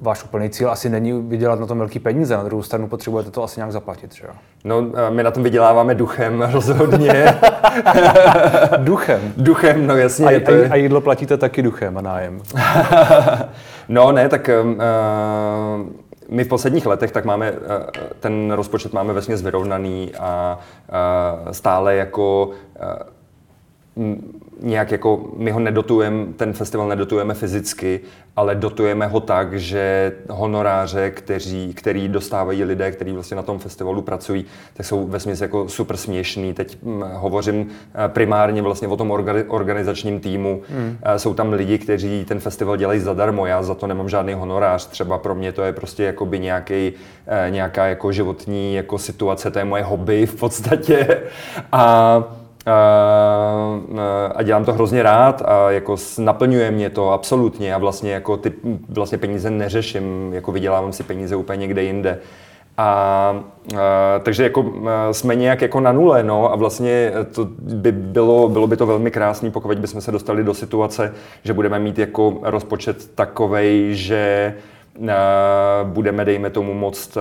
váš 0.04 0.24
úplný 0.24 0.50
cíl 0.50 0.72
asi 0.72 0.90
není 0.90 1.22
vydělat 1.22 1.60
na 1.60 1.66
tom 1.66 1.78
velký 1.78 2.00
peníze, 2.00 2.38
na 2.38 2.44
druhou 2.44 2.64
stranu 2.64 2.88
potřebujete 2.88 3.32
to 3.32 3.44
asi 3.44 3.60
nějak 3.60 3.72
zaplatit, 3.72 4.16
že 4.16 4.26
jo? 4.28 4.34
No, 4.64 4.82
my 5.10 5.24
na 5.24 5.32
tom 5.32 5.44
vyděláváme 5.44 5.96
duchem 5.96 6.42
rozhodně. 6.52 7.40
duchem? 8.78 9.34
Duchem, 9.38 9.88
no 9.88 9.98
jasně. 9.98 10.26
A, 10.26 10.40
to 10.46 10.52
je... 10.52 10.70
a 10.70 10.76
jídlo 10.76 11.02
platíte 11.02 11.38
taky 11.38 11.62
duchem 11.62 11.98
a 11.98 12.02
nájem? 12.02 12.42
no 13.90 14.12
ne, 14.12 14.30
tak 14.30 14.50
uh, 14.64 14.72
my 16.30 16.44
v 16.44 16.48
posledních 16.48 16.86
letech 16.86 17.12
tak 17.12 17.26
máme, 17.26 17.52
uh, 17.52 17.58
ten 18.20 18.52
rozpočet 18.52 18.94
máme 18.94 19.14
vesměs 19.14 19.42
vyrovnaný 19.42 20.12
a 20.20 20.60
uh, 20.90 21.52
stále 21.52 21.96
jako 21.96 22.50
uh, 23.98 24.14
nějak 24.62 24.92
jako, 24.92 25.26
my 25.38 25.52
ho 25.52 25.60
nedotujeme, 25.60 26.26
ten 26.34 26.54
festival 26.54 26.88
nedotujeme 26.88 27.34
fyzicky, 27.34 28.00
ale 28.36 28.56
dotujeme 28.56 29.08
ho 29.08 29.20
tak, 29.20 29.60
že 29.60 30.12
honoráře, 30.30 31.12
kteří, 31.12 31.74
který 31.74 32.08
dostávají 32.08 32.64
lidé, 32.64 32.92
kteří 32.92 33.12
vlastně 33.12 33.38
na 33.38 33.44
tom 33.44 33.60
festivalu 33.60 34.02
pracují, 34.02 34.46
tak 34.74 34.86
jsou 34.86 35.08
ve 35.08 35.20
jako 35.42 35.70
super 35.70 35.98
směšný. 35.98 36.54
Teď 36.54 36.78
hm, 36.84 37.04
hovořím 37.14 37.70
eh, 37.70 38.10
primárně 38.10 38.62
vlastně 38.62 38.88
o 38.88 38.98
tom 38.98 39.12
organizačním 39.48 40.20
týmu. 40.20 40.62
Hmm. 40.70 40.98
Jsou 41.18 41.34
tam 41.34 41.54
lidi, 41.54 41.78
kteří 41.78 42.26
ten 42.26 42.40
festival 42.40 42.78
dělají 42.78 43.00
zadarmo, 43.00 43.46
já 43.46 43.64
za 43.64 43.76
to 43.76 43.88
nemám 43.88 44.10
žádný 44.10 44.34
honorář. 44.34 44.88
Třeba 44.88 45.18
pro 45.18 45.36
mě 45.36 45.52
to 45.52 45.62
je 45.62 45.74
prostě 45.74 46.04
jakoby 46.04 46.40
nějaký, 46.40 46.94
nějaká 47.50 47.88
jako 47.88 48.12
životní 48.12 48.76
jako 48.76 48.98
situace, 48.98 49.52
to 49.52 49.60
je 49.60 49.66
moje 49.66 49.84
hobby 49.84 50.26
v 50.26 50.36
podstatě. 50.36 51.22
A 51.72 52.43
a 54.36 54.44
dělám 54.44 54.66
to 54.66 54.74
hrozně 54.74 55.04
rád 55.04 55.42
a 55.46 55.72
jako 55.72 55.96
naplňuje 56.18 56.72
mě 56.72 56.90
to 56.90 57.12
absolutně 57.12 57.76
a 57.76 57.78
vlastně 57.78 58.12
jako 58.12 58.38
ty 58.38 58.54
vlastně 58.90 59.18
peníze 59.18 59.50
neřeším, 59.50 60.34
jako 60.34 60.52
vydělávám 60.52 60.94
si 60.94 61.04
peníze 61.04 61.36
úplně 61.36 61.58
někde 61.58 61.84
jinde. 61.84 62.20
A, 62.78 62.84
a 62.84 64.20
takže 64.24 64.44
jako 64.44 64.74
jsme 65.12 65.36
nějak 65.36 65.62
jako 65.62 65.80
na 65.80 65.92
nule, 65.92 66.24
no 66.24 66.54
a 66.54 66.56
vlastně 66.56 67.12
to 67.32 67.48
by 67.60 67.92
bylo, 67.92 68.50
bylo 68.50 68.68
by 68.68 68.78
to 68.78 68.86
velmi 68.86 69.12
krásný, 69.12 69.52
pokud 69.52 69.80
bychom 69.80 70.02
se 70.02 70.12
dostali 70.12 70.44
do 70.44 70.54
situace, 70.54 71.14
že 71.44 71.54
budeme 71.54 71.80
mít 71.80 72.00
jako 72.00 72.38
rozpočet 72.42 73.16
takovej, 73.16 73.96
že 73.96 74.54
budeme, 75.84 76.26
dejme 76.26 76.50
tomu, 76.50 76.74
moct 76.74 77.18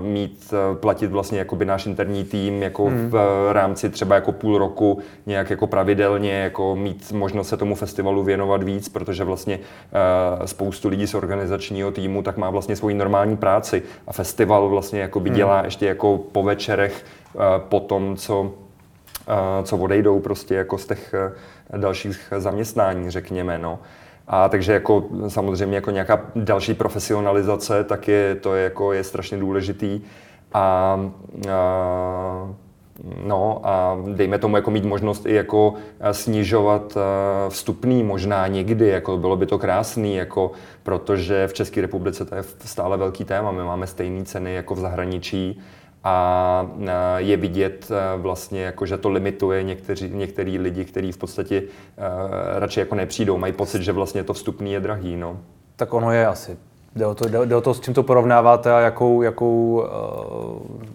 mít, 0.00 0.54
platit 0.74 1.06
vlastně 1.06 1.38
jakoby 1.38 1.64
náš 1.64 1.86
interní 1.86 2.24
tým 2.24 2.62
jako 2.62 2.84
hmm. 2.84 3.10
v 3.10 3.48
rámci 3.52 3.90
třeba 3.90 4.14
jako 4.14 4.32
půl 4.32 4.58
roku 4.58 4.98
nějak 5.26 5.50
jako 5.50 5.66
pravidelně, 5.66 6.32
jako 6.32 6.76
mít 6.76 7.12
možnost 7.12 7.48
se 7.48 7.56
tomu 7.56 7.74
festivalu 7.74 8.22
věnovat 8.22 8.62
víc, 8.62 8.88
protože 8.88 9.24
vlastně 9.24 9.58
spoustu 10.44 10.88
lidí 10.88 11.06
z 11.06 11.14
organizačního 11.14 11.90
týmu 11.90 12.22
tak 12.22 12.36
má 12.36 12.50
vlastně 12.50 12.76
svoji 12.76 12.94
normální 12.94 13.36
práci 13.36 13.82
a 14.06 14.12
festival 14.12 14.68
vlastně 14.68 15.00
jakoby 15.00 15.28
hmm. 15.30 15.36
dělá 15.36 15.64
ještě 15.64 15.86
jako 15.86 16.18
po 16.32 16.42
večerech 16.42 17.04
po 17.58 17.80
tom, 17.80 18.16
co 18.16 18.52
co 19.62 19.76
odejdou 19.76 20.20
prostě 20.20 20.54
jako 20.54 20.78
z 20.78 20.86
těch 20.86 21.14
dalších 21.76 22.32
zaměstnání, 22.36 23.10
řekněme, 23.10 23.58
no. 23.58 23.78
A 24.28 24.48
takže 24.48 24.72
jako 24.72 25.04
samozřejmě 25.28 25.76
jako 25.76 25.90
nějaká 25.90 26.26
další 26.34 26.74
profesionalizace, 26.74 27.84
tak 27.84 28.08
je 28.08 28.34
to 28.34 28.54
je, 28.54 28.64
jako 28.64 28.92
je 28.92 29.04
strašně 29.04 29.38
důležitý. 29.38 30.00
A, 30.52 31.00
a 31.52 32.48
No 33.24 33.60
a 33.62 33.98
dejme 34.06 34.38
tomu 34.38 34.56
jako 34.56 34.70
mít 34.70 34.84
možnost 34.84 35.26
i 35.26 35.34
jako 35.34 35.74
snižovat 36.12 36.98
vstupný 37.48 38.02
možná 38.02 38.46
někdy, 38.46 38.88
jako 38.88 39.16
bylo 39.16 39.36
by 39.36 39.46
to 39.46 39.58
krásný, 39.58 40.16
jako 40.16 40.52
protože 40.82 41.48
v 41.48 41.52
České 41.52 41.80
republice 41.80 42.24
to 42.24 42.34
je 42.34 42.42
stále 42.64 42.96
velký 42.96 43.24
téma, 43.24 43.50
my 43.52 43.62
máme 43.62 43.86
stejné 43.86 44.24
ceny 44.24 44.54
jako 44.54 44.74
v 44.74 44.78
zahraničí 44.78 45.60
a 46.08 46.66
je 47.16 47.36
vidět 47.36 47.88
vlastně, 48.16 48.62
jako, 48.62 48.86
že 48.86 48.96
to 48.96 49.08
limituje 49.08 49.62
někteří, 49.62 50.10
některý 50.14 50.58
lidi, 50.58 50.84
kteří 50.84 51.12
v 51.12 51.16
podstatě 51.16 51.62
radši 52.58 52.80
jako 52.80 52.94
nepřijdou, 52.94 53.38
mají 53.38 53.52
pocit, 53.52 53.82
že 53.82 53.92
vlastně 53.92 54.24
to 54.24 54.32
vstupný 54.32 54.72
je 54.72 54.80
drahý. 54.80 55.16
No. 55.16 55.38
Tak 55.76 55.94
ono 55.94 56.12
je 56.12 56.26
asi. 56.26 56.56
Jde 56.96 57.06
o, 57.06 57.14
to, 57.14 57.28
jde, 57.28 57.46
jde 57.46 57.56
o 57.56 57.60
to, 57.60 57.74
s 57.74 57.80
čím 57.80 57.94
to 57.94 58.02
porovnáváte 58.02 58.72
a 58.72 58.80
jakou, 58.80 59.22
jakou 59.22 59.84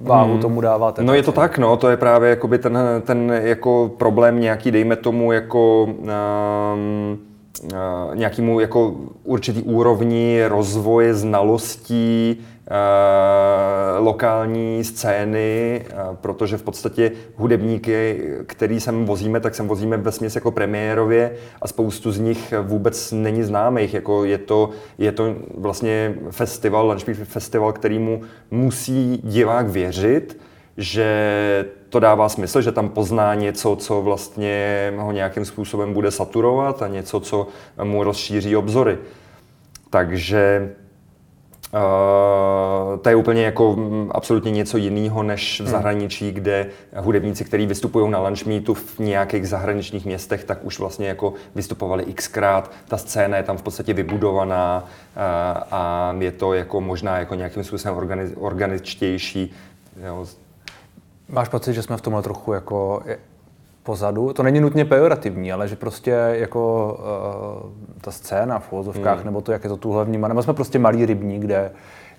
uh, 0.01 0.07
váhu 0.07 0.31
hmm. 0.31 0.41
tomu 0.41 0.61
dáváte. 0.61 1.03
No 1.03 1.13
je 1.13 1.23
to 1.23 1.31
tak, 1.31 1.57
no, 1.57 1.77
to 1.77 1.89
je 1.89 1.97
právě 1.97 2.29
jakoby 2.29 2.57
ten, 2.57 2.77
ten 3.05 3.31
jako 3.43 3.91
problém 3.97 4.39
nějaký, 4.39 4.71
dejme 4.71 4.95
tomu, 4.95 5.31
jako 5.31 5.83
um, 5.83 7.19
uh, 7.63 8.15
nějakému 8.15 8.59
jako 8.59 8.95
určitý 9.23 9.61
úrovni 9.63 10.43
rozvoje 10.47 11.13
znalostí, 11.13 12.41
lokální 13.97 14.83
scény, 14.83 15.85
uh, 15.85 16.15
protože 16.15 16.57
v 16.57 16.63
podstatě 16.63 17.11
hudebníky, 17.35 18.21
který 18.45 18.79
sem 18.79 19.05
vozíme, 19.05 19.39
tak 19.39 19.55
sem 19.55 19.67
vozíme 19.67 19.97
ve 19.97 20.11
směs 20.11 20.35
jako 20.35 20.51
premiérově 20.51 21.31
a 21.61 21.67
spoustu 21.67 22.11
z 22.11 22.19
nich 22.19 22.53
vůbec 22.61 23.11
není 23.11 23.43
známých. 23.43 23.93
Jako 23.93 24.25
je, 24.25 24.37
to, 24.37 24.69
je 24.97 25.11
to 25.11 25.35
vlastně 25.57 26.15
festival, 26.29 26.87
Lunchbeat 26.87 27.17
festival, 27.17 27.73
kterýmu 27.73 28.21
musí 28.51 29.21
divák 29.23 29.69
věřit, 29.69 30.37
že 30.77 31.65
to 31.89 31.99
dává 31.99 32.29
smysl, 32.29 32.61
že 32.61 32.71
tam 32.71 32.89
pozná 32.89 33.35
něco, 33.35 33.75
co 33.75 34.01
vlastně 34.01 34.93
ho 34.97 35.11
nějakým 35.11 35.45
způsobem 35.45 35.93
bude 35.93 36.11
saturovat 36.11 36.81
a 36.81 36.87
něco, 36.87 37.19
co 37.19 37.47
mu 37.83 38.03
rozšíří 38.03 38.55
obzory. 38.55 38.97
Takže 39.89 40.71
Uh, 41.73 42.99
to 42.99 43.09
je 43.09 43.15
úplně 43.15 43.43
jako 43.43 43.75
mm, 43.75 44.11
absolutně 44.11 44.51
něco 44.51 44.77
jiného 44.77 45.23
než 45.23 45.59
v 45.59 45.63
hmm. 45.63 45.71
zahraničí, 45.71 46.31
kde 46.31 46.67
hudebníci, 46.95 47.45
kteří 47.45 47.65
vystupují 47.65 48.11
na 48.11 48.19
lunch 48.19 48.45
meetu 48.45 48.73
v 48.73 48.99
nějakých 48.99 49.49
zahraničních 49.49 50.05
městech, 50.05 50.43
tak 50.43 50.65
už 50.65 50.79
vlastně 50.79 51.07
jako 51.07 51.33
vystupovali 51.55 52.05
xkrát. 52.13 52.71
Ta 52.87 52.97
scéna 52.97 53.37
je 53.37 53.43
tam 53.43 53.57
v 53.57 53.61
podstatě 53.61 53.93
vybudovaná 53.93 54.83
uh, 54.83 55.63
a 55.71 56.15
je 56.19 56.31
to 56.31 56.53
jako 56.53 56.81
možná 56.81 57.17
jako 57.17 57.35
nějakým 57.35 57.63
způsobem 57.63 57.97
organiz, 57.97 58.31
organičtější. 58.35 59.53
Jo. 60.05 60.25
Máš 61.29 61.49
pocit, 61.49 61.73
že 61.73 61.83
jsme 61.83 61.97
v 61.97 62.01
tomhle 62.01 62.21
trochu 62.21 62.53
jako 62.53 63.03
pozadu. 63.83 64.33
To 64.33 64.43
není 64.43 64.59
nutně 64.59 64.85
pejorativní, 64.85 65.53
ale 65.53 65.67
že 65.67 65.75
prostě 65.75 66.11
jako 66.31 66.93
uh, 67.63 68.01
ta 68.01 68.11
scéna 68.11 68.59
v 68.59 68.73
uvozovkách, 68.73 69.17
hmm. 69.17 69.25
nebo 69.25 69.41
to, 69.41 69.51
jak 69.51 69.63
je 69.63 69.69
to 69.69 69.77
tu 69.77 69.91
hlavní, 69.91 70.17
nebo 70.17 70.43
jsme 70.43 70.53
prostě 70.53 70.79
malý 70.79 71.05
rybní, 71.05 71.39
kde, 71.39 71.71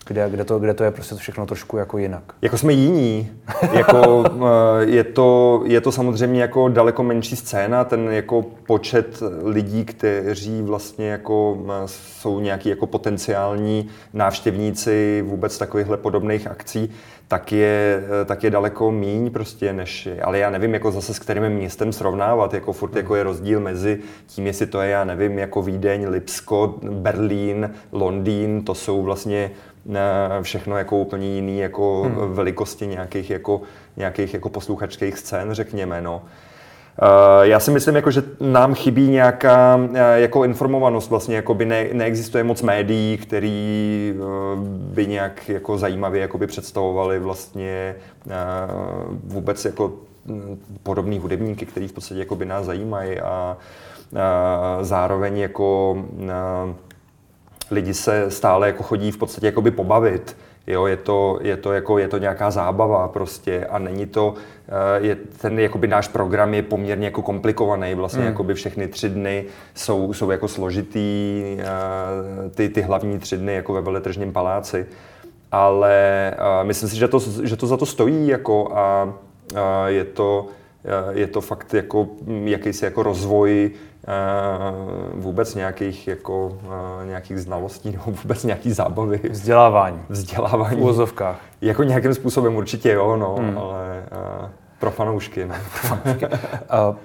kde, 0.07 0.31
kde, 0.31 0.45
to, 0.45 0.59
kde 0.59 0.75
to 0.75 0.85
je 0.85 0.91
prostě 0.91 1.15
všechno 1.15 1.47
trošku 1.47 1.77
jako 1.77 1.99
jinak. 1.99 2.23
Jako 2.43 2.59
jsme 2.59 2.73
jiní. 2.73 3.31
jako, 3.73 4.25
eh, 4.27 4.85
je, 4.85 5.05
to, 5.05 5.63
je 5.67 5.81
to 5.81 5.93
samozřejmě 5.93 6.41
jako 6.41 6.69
daleko 6.69 7.03
menší 7.03 7.37
scéna, 7.37 7.85
ten 7.85 8.09
jako 8.11 8.43
počet 8.67 9.23
lidí, 9.43 9.85
kteří 9.85 10.63
vlastně 10.63 11.09
jako 11.09 11.59
eh, 11.69 11.73
jsou 11.87 12.41
nějaký 12.41 12.69
jako 12.69 12.87
potenciální 12.87 13.89
návštěvníci 14.13 15.25
vůbec 15.27 15.59
takovýchhle 15.59 15.97
podobných 15.97 16.47
akcí, 16.47 16.91
tak 17.33 17.53
je, 17.53 18.03
tak 18.25 18.45
je 18.45 18.51
daleko 18.51 18.91
míň 18.91 19.31
prostě 19.31 19.73
než, 19.73 20.09
ale 20.23 20.39
já 20.39 20.51
nevím 20.51 20.75
jako 20.75 20.91
zase 20.91 21.15
s 21.15 21.19
kterým 21.19 21.49
městem 21.49 21.93
srovnávat, 21.93 22.55
jako 22.55 22.73
furt 22.73 22.97
jako 22.97 23.17
je 23.17 23.23
rozdíl 23.23 23.61
mezi 23.61 23.99
tím, 24.27 24.47
jestli 24.47 24.67
to 24.67 24.81
je, 24.81 24.91
já 24.91 25.05
nevím, 25.05 25.39
jako 25.39 25.63
Vídeň, 25.63 26.09
Lipsko, 26.09 26.79
Berlín, 26.83 27.71
Londýn, 27.93 28.65
to 28.65 28.75
jsou 28.75 29.03
vlastně 29.03 29.51
eh, 29.51 29.72
všechno 30.43 30.79
jako 30.79 30.99
úplně 30.99 31.27
jiný 31.27 31.59
jako 31.59 32.03
hmm. 32.03 32.33
velikosti 32.33 32.87
nějakých 32.87 33.31
jako, 33.31 33.61
nějakých 33.97 34.35
jako 34.35 34.49
posluchačských 34.49 35.19
scén, 35.19 35.49
řekněme, 35.53 36.01
no. 36.01 36.23
Eh, 36.99 37.49
já 37.49 37.61
si 37.61 37.71
myslím, 37.71 37.97
jako, 37.97 38.11
že 38.11 38.23
nám 38.41 38.75
chybí 38.75 39.09
nějaká 39.09 39.81
eh, 39.95 40.21
jako 40.21 40.45
informovanost. 40.45 41.11
Vlastně 41.11 41.37
jako 41.37 41.55
by 41.55 41.65
ne, 41.65 41.87
neexistuje 41.93 42.45
moc 42.45 42.63
médií, 42.63 43.17
který 43.19 44.15
eh, 44.15 44.21
by 44.95 45.07
nějak 45.07 45.49
jako 45.49 45.79
zajímavě 45.79 46.21
jako 46.21 46.39
by 46.39 46.47
představovali 46.47 47.19
vlastně 47.19 47.97
vůbec 49.25 49.65
jako 49.65 49.93
hm, 50.27 50.59
podobný 50.83 51.19
hudebníky, 51.19 51.67
který 51.67 51.89
v 51.89 51.93
podstatě 51.93 52.19
jako 52.19 52.37
by 52.37 52.45
nás 52.45 52.67
zajímají 52.67 53.21
a 53.21 53.57
zároveň 54.81 55.39
jako 55.39 55.97
lidi 57.73 57.95
se 57.95 58.31
stále 58.31 58.67
jako 58.67 58.83
chodí 58.83 59.11
v 59.11 59.17
podstatě 59.17 59.47
jako 59.47 59.63
by 59.63 59.71
pobavit. 59.71 60.37
Jo, 60.67 60.87
je 60.87 60.97
to, 60.97 61.39
je 61.43 61.57
to, 61.57 61.73
jako, 61.73 61.99
je 61.99 62.09
to 62.09 62.19
nějaká 62.19 62.51
zábava 62.51 63.09
prostě 63.09 63.67
a 63.67 63.79
není 63.79 64.07
to, 64.07 64.35
eh, 64.69 65.07
je, 65.07 65.17
ten 65.41 65.59
jakoby 65.59 65.89
náš 65.89 66.09
program 66.09 66.55
je 66.55 66.63
poměrně 66.63 67.07
jako 67.07 67.23
komplikovaný, 67.23 67.95
vlastně 67.95 68.21
mm. 68.21 68.27
jakoby 68.27 68.55
všechny 68.55 68.89
tři 68.89 69.09
dny 69.09 69.45
jsou, 69.75 70.13
jsou 70.13 70.31
jako 70.31 70.49
složitý, 70.49 71.43
eh, 71.59 71.65
ty, 72.51 72.69
ty 72.69 72.83
hlavní 72.83 73.19
tři 73.19 73.37
dny 73.37 73.55
jako 73.55 73.73
ve 73.73 73.81
veletržním 73.81 74.33
paláci, 74.33 74.87
ale 75.53 76.31
eh, 76.31 76.65
myslím 76.65 76.89
si, 76.89 76.97
že 76.97 77.09
to, 77.09 77.21
že 77.43 77.57
to 77.57 77.67
za 77.67 77.77
to 77.77 77.87
stojí 77.87 78.29
jako 78.29 78.71
a 78.75 79.09
je 79.87 80.05
to, 80.05 80.47
je 81.11 81.27
to 81.27 81.41
fakt 81.41 81.75
jako 81.75 82.09
jakýsi 82.45 82.85
jako 82.85 83.03
rozvoj 83.03 83.71
vůbec 85.15 85.55
nějakých, 85.55 86.09
jako, 86.09 86.59
nějakých 87.05 87.39
znalostí 87.39 87.91
nebo 87.91 88.05
vůbec 88.23 88.45
nějaký 88.45 88.73
zábavy. 88.73 89.21
Vzdělávání. 89.31 90.01
Vzdělávání. 90.09 90.77
V 90.77 90.81
úvozovkách. 90.81 91.41
Jako 91.61 91.83
nějakým 91.83 92.15
způsobem 92.15 92.57
určitě 92.57 92.93
jo, 92.93 93.17
no, 93.17 93.35
hmm. 93.35 93.59
ale 93.59 94.05
pro 94.79 94.91
fanoušky. 94.91 95.47
No. 95.47 95.55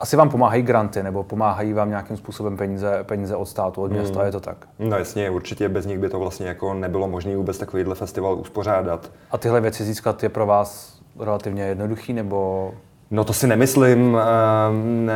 Asi 0.00 0.16
vám 0.16 0.30
pomáhají 0.30 0.62
granty, 0.62 1.02
nebo 1.02 1.22
pomáhají 1.22 1.72
vám 1.72 1.88
nějakým 1.88 2.16
způsobem 2.16 2.56
peníze, 2.56 3.04
peníze 3.04 3.36
od 3.36 3.46
státu, 3.46 3.82
od 3.82 3.90
města, 3.92 4.18
hmm. 4.18 4.26
je 4.26 4.32
to 4.32 4.40
tak? 4.40 4.56
No 4.78 4.98
jasně, 4.98 5.30
určitě 5.30 5.68
bez 5.68 5.86
nich 5.86 5.98
by 5.98 6.08
to 6.08 6.18
vlastně 6.18 6.46
jako 6.46 6.74
nebylo 6.74 7.08
možné 7.08 7.36
vůbec 7.36 7.58
takovýhle 7.58 7.94
festival 7.94 8.34
uspořádat. 8.34 9.10
A 9.30 9.38
tyhle 9.38 9.60
věci 9.60 9.84
získat 9.84 10.22
je 10.22 10.28
pro 10.28 10.46
vás 10.46 11.00
relativně 11.20 11.62
jednoduchý, 11.62 12.12
nebo 12.12 12.70
No 13.12 13.24
to 13.24 13.32
si 13.32 13.46
nemyslím, 13.46 14.18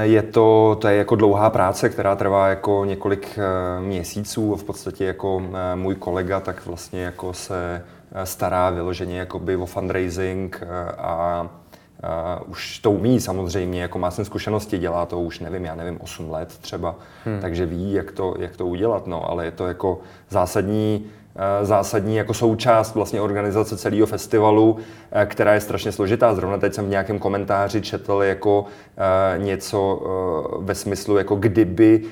je 0.03 0.23
to, 0.23 0.77
to 0.81 0.89
je 0.89 0.97
jako 0.97 1.17
dlouhá 1.17 1.51
práce, 1.51 1.89
která 1.89 2.17
trvá 2.17 2.49
jako 2.49 2.85
několik 2.85 3.39
měsíců. 3.81 4.57
V 4.57 4.65
podstatě 4.65 5.05
jako 5.05 5.43
můj 5.75 5.95
kolega 5.95 6.41
tak 6.41 6.67
vlastně 6.67 7.03
jako 7.03 7.33
se 7.33 7.85
stará 8.25 8.71
vyloženě 8.71 9.19
jakoby 9.19 9.57
o 9.57 9.67
fundraising 9.67 10.63
a 10.99 11.49
Uh, 11.97 12.51
už 12.51 12.79
to 12.79 12.91
umí 12.91 13.21
samozřejmě, 13.21 13.83
jako 13.83 13.99
má 13.99 14.11
jsem 14.11 14.25
zkušenosti, 14.25 14.79
dělá 14.79 15.07
to 15.07 15.21
už, 15.21 15.41
nevím, 15.41 15.65
já 15.65 15.75
nevím, 15.75 15.99
8 16.01 16.31
let 16.31 16.59
třeba, 16.61 16.97
hmm. 17.25 17.41
takže 17.41 17.67
ví, 17.67 17.93
jak 17.93 18.13
to, 18.13 18.35
jak 18.39 18.57
to 18.57 18.67
udělat, 18.67 19.07
no, 19.07 19.31
ale 19.31 19.45
je 19.45 19.51
to 19.51 19.67
jako 19.67 20.01
zásadní 20.31 21.07
Eh, 21.07 21.26
zásadní 21.62 22.16
jako 22.16 22.35
součást 22.35 22.94
vlastně 22.94 23.20
organizace 23.20 23.77
celého 23.77 24.07
festivalu, 24.07 24.77
eh, 25.12 25.27
která 25.27 25.55
je 25.55 25.61
strašně 25.61 25.92
složitá. 25.92 26.35
Zrovna 26.35 26.59
teď 26.59 26.75
jsem 26.75 26.87
v 26.87 26.88
nějakém 26.88 27.18
komentáři 27.18 27.81
četl 27.81 28.22
jako 28.22 28.64
eh, 28.99 29.38
něco 29.38 30.03
ve 30.59 30.75
smyslu, 30.75 31.16
jako 31.16 31.37
kdyby, 31.37 32.03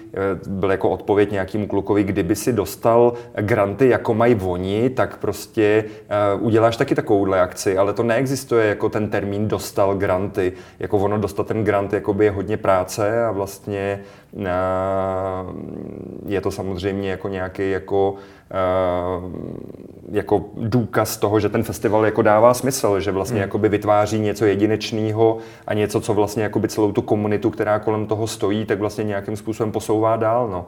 byl 0.47 0.71
jako 0.71 0.91
odpověď 0.91 1.31
nějakým 1.31 1.67
klukovi, 1.67 2.05
kdyby 2.05 2.37
si 2.37 2.53
dostal 2.53 3.13
granty, 3.35 3.89
jako 3.89 4.15
mají 4.15 4.35
oni, 4.35 4.91
tak 4.91 5.17
prostě 5.17 5.85
uděláš 6.41 6.77
taky 6.77 6.95
takovouhle 6.95 7.41
akci, 7.41 7.79
ale 7.79 7.93
to 7.93 8.03
neexistuje 8.03 8.67
jako 8.67 8.89
ten 8.89 9.09
termín 9.09 9.49
dostal 9.49 9.95
granty. 9.95 10.53
Jako 10.79 10.99
ono 10.99 11.19
dostat 11.19 11.47
ten 11.47 11.65
grant 11.65 11.93
jakoby 11.93 12.25
je 12.25 12.31
hodně 12.31 12.57
práce 12.57 13.25
a 13.25 13.31
vlastně 13.31 14.01
je 16.27 16.41
to 16.41 16.51
samozřejmě 16.51 17.11
jako 17.11 17.29
nějaký 17.29 17.71
jako 17.71 18.15
jako 20.11 20.45
důkaz 20.57 21.17
toho, 21.17 21.41
že 21.41 21.49
ten 21.49 21.63
festival 21.63 22.05
jako 22.05 22.23
dává 22.23 22.55
smysl, 22.55 23.01
že 23.01 23.11
vlastně 23.11 23.35
hmm. 23.35 23.43
jakoby 23.43 23.69
vytváří 23.69 24.19
něco 24.19 24.45
jedinečného 24.45 25.39
a 25.67 25.75
něco, 25.75 26.01
co 26.01 26.15
vlastně 26.15 26.43
jakoby 26.43 26.69
celou 26.69 26.93
tu 26.93 27.03
komunitu, 27.03 27.51
která 27.51 27.79
kolem 27.79 28.07
toho 28.07 28.27
stojí, 28.27 28.67
tak 28.67 28.79
vlastně 28.79 29.05
nějakým 29.05 29.37
způsobem 29.37 29.73
posouvá 29.73 30.17
dál. 30.17 30.49
No. 30.49 30.67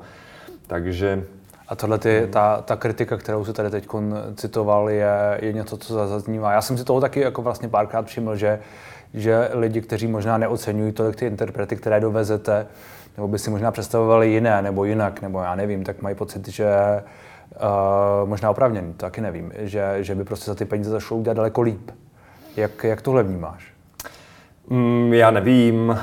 Takže 0.66 1.24
a 1.68 1.76
tohle 1.76 1.98
ty, 1.98 2.26
ta, 2.30 2.62
ta 2.62 2.76
kritika, 2.76 3.16
kterou 3.16 3.44
si 3.44 3.52
tady 3.52 3.70
teď 3.70 3.88
citoval, 4.34 4.90
je, 4.90 5.38
je 5.42 5.52
něco, 5.52 5.76
co 5.76 6.08
zaznívá. 6.08 6.52
Já 6.52 6.62
jsem 6.62 6.78
si 6.78 6.84
toho 6.84 7.00
taky 7.00 7.20
jako 7.20 7.42
vlastně 7.42 7.68
párkrát 7.68 8.06
všiml, 8.06 8.36
že, 8.36 8.60
že 9.14 9.48
lidi, 9.52 9.80
kteří 9.80 10.06
možná 10.06 10.38
neocenují 10.38 10.92
tolik 10.92 11.16
ty 11.16 11.26
interprety, 11.26 11.76
které 11.76 12.00
dovezete, 12.00 12.66
nebo 13.16 13.28
by 13.28 13.38
si 13.38 13.50
možná 13.50 13.70
představovali 13.70 14.28
jiné 14.28 14.62
nebo 14.62 14.84
jinak, 14.84 15.22
nebo 15.22 15.40
já 15.40 15.54
nevím, 15.54 15.84
tak 15.84 16.02
mají 16.02 16.14
pocit, 16.16 16.48
že 16.48 16.66
Uh, 17.56 18.28
možná 18.28 18.50
oprávněný, 18.50 18.92
to 18.92 18.98
taky 18.98 19.20
nevím, 19.20 19.52
že, 19.56 19.96
že 20.00 20.14
by 20.14 20.24
prostě 20.24 20.50
za 20.50 20.54
ty 20.54 20.64
peníze 20.64 20.90
zašlo 20.90 21.16
udělat 21.16 21.34
daleko 21.36 21.62
líp. 21.62 21.90
Jak, 22.56 22.84
jak 22.84 23.02
tohle 23.02 23.22
vnímáš? 23.22 23.75
Mm, 24.70 25.14
já 25.14 25.30
nevím, 25.30 25.98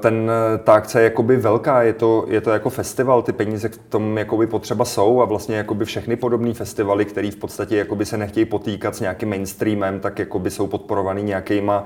ten, 0.00 0.30
ta 0.64 0.72
akce 0.72 1.00
je 1.00 1.04
jakoby 1.04 1.36
velká, 1.36 1.82
je 1.82 1.92
to, 1.92 2.24
je 2.28 2.40
to 2.40 2.50
jako 2.50 2.70
festival, 2.70 3.22
ty 3.22 3.32
peníze 3.32 3.68
v 3.68 3.78
tom 3.78 4.18
jakoby 4.18 4.46
potřeba 4.46 4.84
jsou 4.84 5.22
a 5.22 5.24
vlastně 5.24 5.56
jakoby 5.56 5.84
všechny 5.84 6.16
podobné 6.16 6.54
festivaly, 6.54 7.04
které 7.04 7.30
v 7.30 7.36
podstatě 7.36 7.76
jakoby 7.76 8.06
se 8.06 8.16
nechtějí 8.16 8.46
potýkat 8.46 8.96
s 8.96 9.00
nějakým 9.00 9.28
mainstreamem, 9.28 10.00
tak 10.00 10.18
jakoby 10.18 10.50
jsou 10.50 10.66
podporovaný 10.66 11.22
nějakýma, 11.22 11.84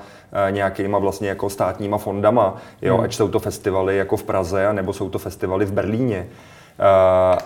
nějakýma 0.51 0.99
vlastně 0.99 1.29
jako 1.29 1.51
státníma 1.51 1.99
fondama, 1.99 2.57
jo, 2.83 2.95
hmm. 2.95 3.05
ať 3.05 3.15
jsou 3.15 3.29
to 3.29 3.39
festivaly 3.39 3.97
jako 3.97 4.17
v 4.17 4.23
Praze, 4.23 4.73
nebo 4.73 4.93
jsou 4.93 5.11
to 5.11 5.19
festivaly 5.19 5.65
v 5.65 5.73
Berlíně. 5.73 6.27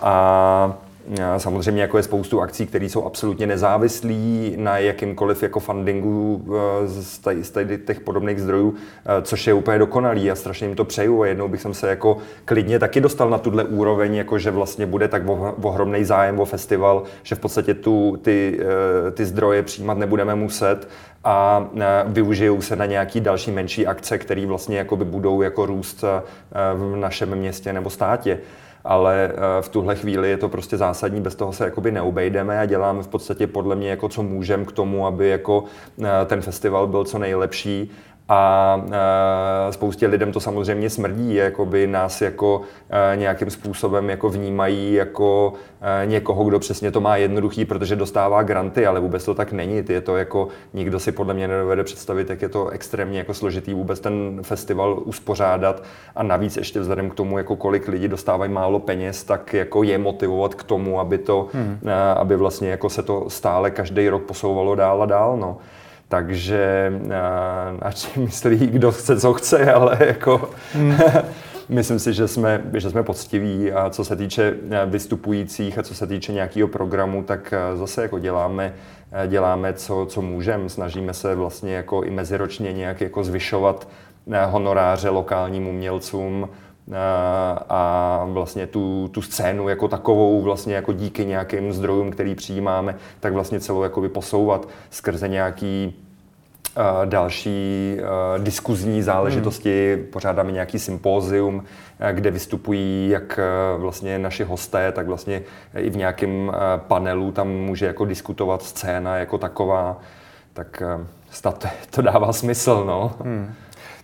A 0.01 0.77
Samozřejmě 1.37 1.81
jako 1.81 1.97
je 1.97 2.03
spoustu 2.03 2.41
akcí, 2.41 2.65
které 2.65 2.85
jsou 2.85 3.05
absolutně 3.05 3.47
nezávislí 3.47 4.53
na 4.57 4.77
jakýmkoliv 4.77 5.43
jako 5.43 5.59
fundingu 5.59 6.45
eh, 6.83 6.87
z 6.87 7.51
těch 7.85 7.99
podobných 7.99 8.41
zdrojů, 8.41 8.73
eh, 8.75 9.21
což 9.21 9.47
je 9.47 9.53
úplně 9.53 9.79
dokonalý 9.79 10.31
a 10.31 10.35
strašně 10.35 10.67
jim 10.67 10.75
to 10.75 10.85
přeju. 10.85 11.21
A 11.21 11.27
jednou 11.27 11.47
bych 11.47 11.61
jsem 11.61 11.73
se 11.73 11.89
jako 11.89 12.17
klidně 12.45 12.79
taky 12.79 13.01
dostal 13.01 13.29
na 13.29 13.37
tuhle 13.37 13.63
úroveň, 13.63 14.15
jako 14.15 14.39
že 14.39 14.51
vlastně 14.51 14.85
bude 14.85 15.07
tak 15.07 15.21
ohromný 15.61 16.03
zájem 16.03 16.39
o 16.39 16.45
festival, 16.45 17.03
že 17.23 17.35
v 17.35 17.39
podstatě 17.39 17.73
tu, 17.73 18.17
ty, 18.21 18.59
eh, 19.07 19.11
ty 19.11 19.25
zdroje 19.25 19.63
přijímat 19.63 19.97
nebudeme 19.97 20.35
muset 20.35 20.87
a 21.23 21.67
využijou 22.05 22.61
se 22.61 22.75
na 22.75 22.85
nějaký 22.85 23.19
další 23.19 23.51
menší 23.51 23.87
akce, 23.87 24.17
které 24.17 24.45
vlastně 24.45 24.87
budou 25.03 25.41
jako 25.41 25.65
růst 25.65 26.03
v 26.73 26.95
našem 26.95 27.35
městě 27.35 27.73
nebo 27.73 27.89
státě 27.89 28.39
ale 28.83 29.31
eh, 29.33 29.61
v 29.61 29.69
tuhle 29.69 29.95
chvíli 29.95 30.29
je 30.29 30.37
to 30.37 30.49
prostě 30.49 30.77
zásadní, 30.77 31.21
bez 31.21 31.35
toho 31.35 31.53
se 31.53 31.63
jakoby 31.65 31.91
neobejdeme. 31.91 32.59
A 32.59 32.65
děláme 32.65 33.03
v 33.03 33.07
podstatě 33.07 33.47
podle 33.47 33.75
mě 33.75 33.89
jako 33.89 34.09
co 34.09 34.23
můžeme 34.23 34.65
k 34.65 34.71
tomu, 34.71 35.07
aby 35.07 35.29
jako 35.29 35.63
eh, 36.03 36.25
ten 36.25 36.41
festival 36.41 36.87
byl 36.87 37.03
co 37.03 37.19
nejlepší 37.19 37.91
a 38.29 38.81
e, 39.69 39.73
spoustě 39.73 40.07
lidem 40.07 40.31
to 40.31 40.39
samozřejmě 40.39 40.89
smrdí, 40.89 41.35
jakoby 41.35 41.87
nás 41.87 42.21
jako 42.21 42.61
e, 43.13 43.15
nějakým 43.15 43.49
způsobem 43.49 44.09
jako 44.09 44.29
vnímají 44.29 44.93
jako 44.93 45.53
e, 45.81 46.05
někoho, 46.05 46.43
kdo 46.43 46.59
přesně 46.59 46.91
to 46.91 47.01
má 47.01 47.15
jednoduchý, 47.15 47.65
protože 47.65 47.95
dostává 47.95 48.43
granty, 48.43 48.85
ale 48.85 48.99
vůbec 48.99 49.25
to 49.25 49.33
tak 49.33 49.51
není. 49.51 49.83
Je 49.89 50.01
to 50.01 50.17
jako, 50.17 50.47
nikdo 50.73 50.99
si 50.99 51.11
podle 51.11 51.33
mě 51.33 51.47
nedovede 51.47 51.83
představit, 51.83 52.29
jak 52.29 52.41
je 52.41 52.49
to 52.49 52.69
extrémně 52.69 53.17
jako 53.17 53.33
složitý 53.33 53.73
vůbec 53.73 53.99
ten 53.99 54.39
festival 54.41 55.01
uspořádat 55.05 55.83
a 56.15 56.23
navíc 56.23 56.57
ještě 56.57 56.79
vzhledem 56.79 57.09
k 57.09 57.15
tomu, 57.15 57.37
jako 57.37 57.55
kolik 57.55 57.87
lidí 57.87 58.07
dostávají 58.07 58.51
málo 58.51 58.79
peněz, 58.79 59.23
tak 59.23 59.53
jako 59.53 59.83
je 59.83 59.97
motivovat 59.97 60.55
k 60.55 60.63
tomu, 60.63 60.99
aby 60.99 61.17
to, 61.17 61.47
hmm. 61.53 61.79
aby 62.15 62.35
vlastně 62.35 62.69
jako 62.69 62.89
se 62.89 63.03
to 63.03 63.29
stále 63.29 63.71
každý 63.71 64.09
rok 64.09 64.23
posouvalo 64.23 64.75
dál 64.75 65.03
a 65.03 65.05
dál. 65.05 65.37
No. 65.37 65.57
Takže 66.09 66.93
eh, 67.09 67.77
ať 67.81 67.97
si 67.97 68.19
myslí, 68.19 68.57
kdo 68.57 68.91
chce, 68.91 69.19
co 69.19 69.33
chce, 69.33 69.73
ale 69.73 69.97
jako 69.99 70.49
hmm. 70.73 70.97
myslím 71.69 71.99
si, 71.99 72.13
že 72.13 72.27
jsme, 72.27 72.61
že 72.73 72.89
jsme 72.89 73.03
poctiví 73.03 73.71
a 73.71 73.89
co 73.89 74.05
se 74.05 74.15
týče 74.15 74.53
eh, 74.71 74.85
vystupujících 74.85 75.77
a 75.77 75.83
co 75.83 75.95
se 75.95 76.07
týče 76.07 76.33
nějakého 76.33 76.67
programu, 76.67 77.23
tak 77.23 77.53
eh, 77.53 77.77
zase 77.77 78.01
jako 78.01 78.19
děláme, 78.19 78.73
děláme 79.27 79.73
co, 79.73 80.05
co 80.09 80.21
můžeme. 80.21 80.69
Snažíme 80.69 81.13
se 81.13 81.35
vlastně 81.35 81.73
jako 81.73 82.03
i 82.03 82.09
meziročně 82.09 82.73
nějak 82.73 83.01
jako 83.01 83.23
zvyšovat 83.23 83.87
honoráře 84.49 85.09
lokálním 85.09 85.67
umělcům, 85.67 86.49
a 87.69 88.25
vlastně 88.29 88.67
tu, 88.67 89.09
tu 89.11 89.21
scénu 89.21 89.69
jako 89.69 89.87
takovou 89.87 90.41
vlastně 90.41 90.75
jako 90.75 90.93
díky 90.93 91.25
nějakým 91.25 91.73
zdrojům, 91.73 92.11
který 92.11 92.35
přijímáme, 92.35 92.95
tak 93.19 93.33
vlastně 93.33 93.59
celou 93.59 93.83
jakoby 93.83 94.09
posouvat 94.09 94.67
skrze 94.89 95.27
nějaký 95.27 95.95
další 97.05 97.97
uh, 97.99 98.43
diskuzní 98.43 99.01
záležitosti. 99.01 99.95
Hmm. 99.95 100.05
Pořádáme 100.11 100.51
nějaký 100.51 100.79
sympózium, 100.79 101.63
kde 102.11 102.31
vystupují 102.31 103.09
jak 103.09 103.39
vlastně 103.77 104.19
naši 104.19 104.43
hosté, 104.43 104.91
tak 104.91 105.07
vlastně 105.07 105.41
i 105.75 105.89
v 105.89 105.97
nějakém 105.97 106.51
panelu 106.77 107.31
tam 107.31 107.47
může 107.47 107.85
jako 107.85 108.05
diskutovat 108.05 108.63
scéna 108.63 109.17
jako 109.17 109.37
taková. 109.37 109.99
Tak 110.53 110.83
snad 111.31 111.65
to 111.89 112.01
dává 112.01 112.33
smysl, 112.33 112.83
no. 112.87 113.11
Hmm. 113.23 113.53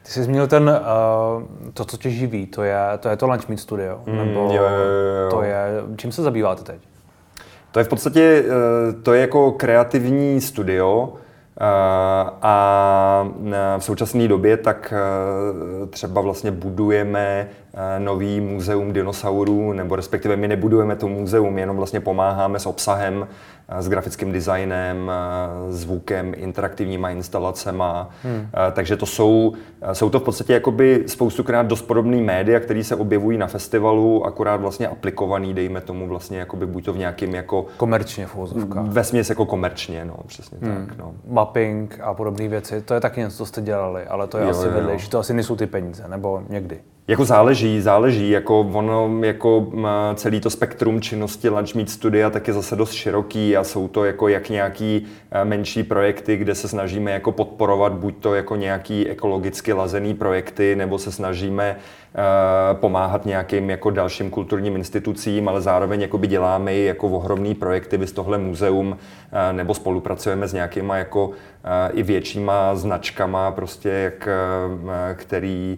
Ty 0.05 0.11
jsi 0.11 0.23
zmínil 0.23 0.47
ten, 0.47 0.63
uh, 0.69 1.71
to, 1.73 1.85
co 1.85 1.97
tě 1.97 2.09
živí, 2.09 2.47
to 2.47 2.63
je 2.63 2.77
to, 2.99 3.09
je 3.09 3.17
to 3.17 3.27
Lunch 3.27 3.49
Meet 3.49 3.59
Studio, 3.59 4.01
mm, 4.05 4.17
nebo 4.17 4.39
jo, 4.39 4.63
jo, 4.63 4.63
jo. 5.23 5.29
to 5.29 5.41
je, 5.41 5.67
čím 5.95 6.11
se 6.11 6.23
zabýváte 6.23 6.63
teď? 6.63 6.79
To 7.71 7.79
je 7.79 7.85
v 7.85 7.87
podstatě, 7.87 8.43
uh, 8.47 9.01
to 9.01 9.13
je 9.13 9.21
jako 9.21 9.51
kreativní 9.51 10.41
studio, 10.41 11.13
a 12.41 13.27
v 13.77 13.83
současné 13.83 14.27
době 14.27 14.57
tak 14.57 14.93
třeba 15.89 16.21
vlastně 16.21 16.51
budujeme 16.51 17.49
nový 17.97 18.41
muzeum 18.41 18.93
dinosaurů, 18.93 19.73
nebo 19.73 19.95
respektive 19.95 20.35
my 20.35 20.47
nebudujeme 20.47 20.95
to 20.95 21.07
muzeum, 21.07 21.57
jenom 21.57 21.77
vlastně 21.77 21.99
pomáháme 21.99 22.59
s 22.59 22.65
obsahem 22.65 23.27
s 23.69 23.89
grafickým 23.89 24.31
designem, 24.31 25.11
zvukem, 25.69 26.33
interaktivníma 26.37 27.09
instalacemi. 27.09 27.83
Hmm. 28.23 28.47
Takže 28.71 28.97
to 28.97 29.05
jsou, 29.05 29.53
jsou 29.93 30.09
to 30.09 30.19
v 30.19 30.23
podstatě 30.23 30.53
jakoby 30.53 31.03
spoustukrát 31.07 31.67
dost 31.67 31.81
podobné 31.81 32.17
média, 32.17 32.59
které 32.59 32.83
se 32.83 32.95
objevují 32.95 33.37
na 33.37 33.47
festivalu, 33.47 34.25
akorát 34.25 34.61
vlastně 34.61 34.87
aplikovaný, 34.87 35.53
dejme 35.53 35.81
tomu 35.81 36.07
vlastně 36.07 36.39
jakoby 36.39 36.65
buď 36.65 36.85
to 36.85 36.93
v 36.93 36.97
nějakým 36.97 37.35
jako... 37.35 37.65
Komerčně 37.77 38.27
v. 38.27 38.35
Vesměs 38.81 39.29
jako 39.29 39.45
komerčně, 39.45 40.05
no, 40.05 40.15
přesně 40.27 40.57
hmm. 40.61 40.87
tak. 40.87 40.97
No. 40.97 41.13
Mapping 41.27 41.99
a 42.01 42.13
podobné 42.13 42.47
věci, 42.47 42.81
to 42.81 42.93
je 42.93 42.99
taky 42.99 43.19
něco, 43.19 43.37
co 43.37 43.45
jste 43.45 43.61
dělali, 43.61 44.03
ale 44.03 44.27
to 44.27 44.37
je 44.37 44.43
jo, 44.43 44.49
asi 44.49 44.67
vedlejší, 44.67 45.09
to 45.09 45.19
asi 45.19 45.33
nejsou 45.33 45.55
ty 45.55 45.67
peníze, 45.67 46.03
nebo 46.07 46.43
někdy. 46.49 46.79
Jako 47.07 47.25
záleží, 47.25 47.81
záleží, 47.81 48.29
jako 48.29 48.59
ono, 48.59 49.19
jako 49.23 49.71
celý 50.15 50.39
to 50.39 50.49
spektrum 50.49 51.01
činnosti 51.01 51.49
Lunch 51.49 51.75
Meet 51.75 51.89
Studia 51.89 52.29
tak 52.29 52.47
je 52.47 52.53
zase 52.53 52.75
dost 52.75 52.91
široký 52.91 53.57
a 53.57 53.63
jsou 53.63 53.87
to 53.87 54.05
jako 54.05 54.27
jak 54.27 54.49
nějaký 54.49 55.07
e, 55.31 55.45
menší 55.45 55.83
projekty, 55.83 56.37
kde 56.37 56.55
se 56.55 56.67
snažíme 56.67 57.11
jako 57.11 57.31
podporovat 57.31 57.93
buď 57.93 58.15
to 58.19 58.35
jako 58.35 58.55
nějaký 58.55 59.07
ekologicky 59.07 59.73
lazený 59.73 60.13
projekty, 60.13 60.75
nebo 60.75 60.97
se 60.97 61.11
snažíme 61.11 61.65
e, 61.65 61.75
pomáhat 62.73 63.25
nějakým 63.25 63.69
jako 63.69 63.89
dalším 63.89 64.29
kulturním 64.29 64.75
institucím, 64.75 65.49
ale 65.49 65.61
zároveň 65.61 66.01
jakoby 66.01 66.27
děláme 66.27 66.75
i 66.75 66.83
jako 66.83 67.07
ohromný 67.07 67.55
projekty, 67.55 67.97
vys 67.97 68.11
tohle 68.11 68.37
muzeum, 68.37 68.97
e, 69.31 69.53
nebo 69.53 69.73
spolupracujeme 69.73 70.47
s 70.47 70.53
nějakýma 70.53 70.97
jako 70.97 71.31
i 71.93 72.03
většíma 72.03 72.75
značkama, 72.75 73.51
prostě 73.51 73.89
jak, 73.89 74.27
který 75.13 75.77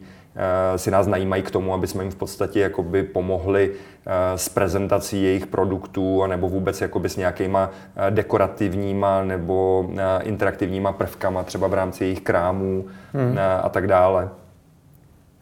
si 0.76 0.92
nás 0.92 1.08
najímají 1.08 1.44
k 1.44 1.52
tomu, 1.52 1.74
aby 1.74 1.88
jsme 1.88 2.04
jim 2.04 2.12
v 2.12 2.16
podstatě 2.16 2.60
jakoby 2.60 3.04
pomohli 3.04 3.72
eh, 3.72 4.38
s 4.38 4.50
prezentací 4.50 5.24
jejich 5.24 5.48
produktů 5.48 6.26
nebo 6.26 6.50
vůbec 6.50 6.82
jakoby 6.82 7.10
s 7.10 7.18
nějakýma 7.18 7.72
eh, 7.96 8.12
dekorativníma 8.12 9.24
nebo 9.24 9.90
interaktivníma 10.22 10.92
prvkama 10.92 11.44
třeba 11.44 11.68
v 11.68 11.74
rámci 11.74 12.04
jejich 12.04 12.22
krámů 12.22 12.86
hmm. 13.14 13.38
a 13.64 13.70
tak 13.70 13.88
dále. 13.88 14.30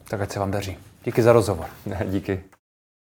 Tak 0.08 0.20
ať 0.20 0.32
se 0.32 0.38
vám 0.38 0.50
daří. 0.50 0.76
Díky 1.04 1.22
za 1.22 1.32
rozhovor. 1.32 1.66
Díky. 2.04 2.55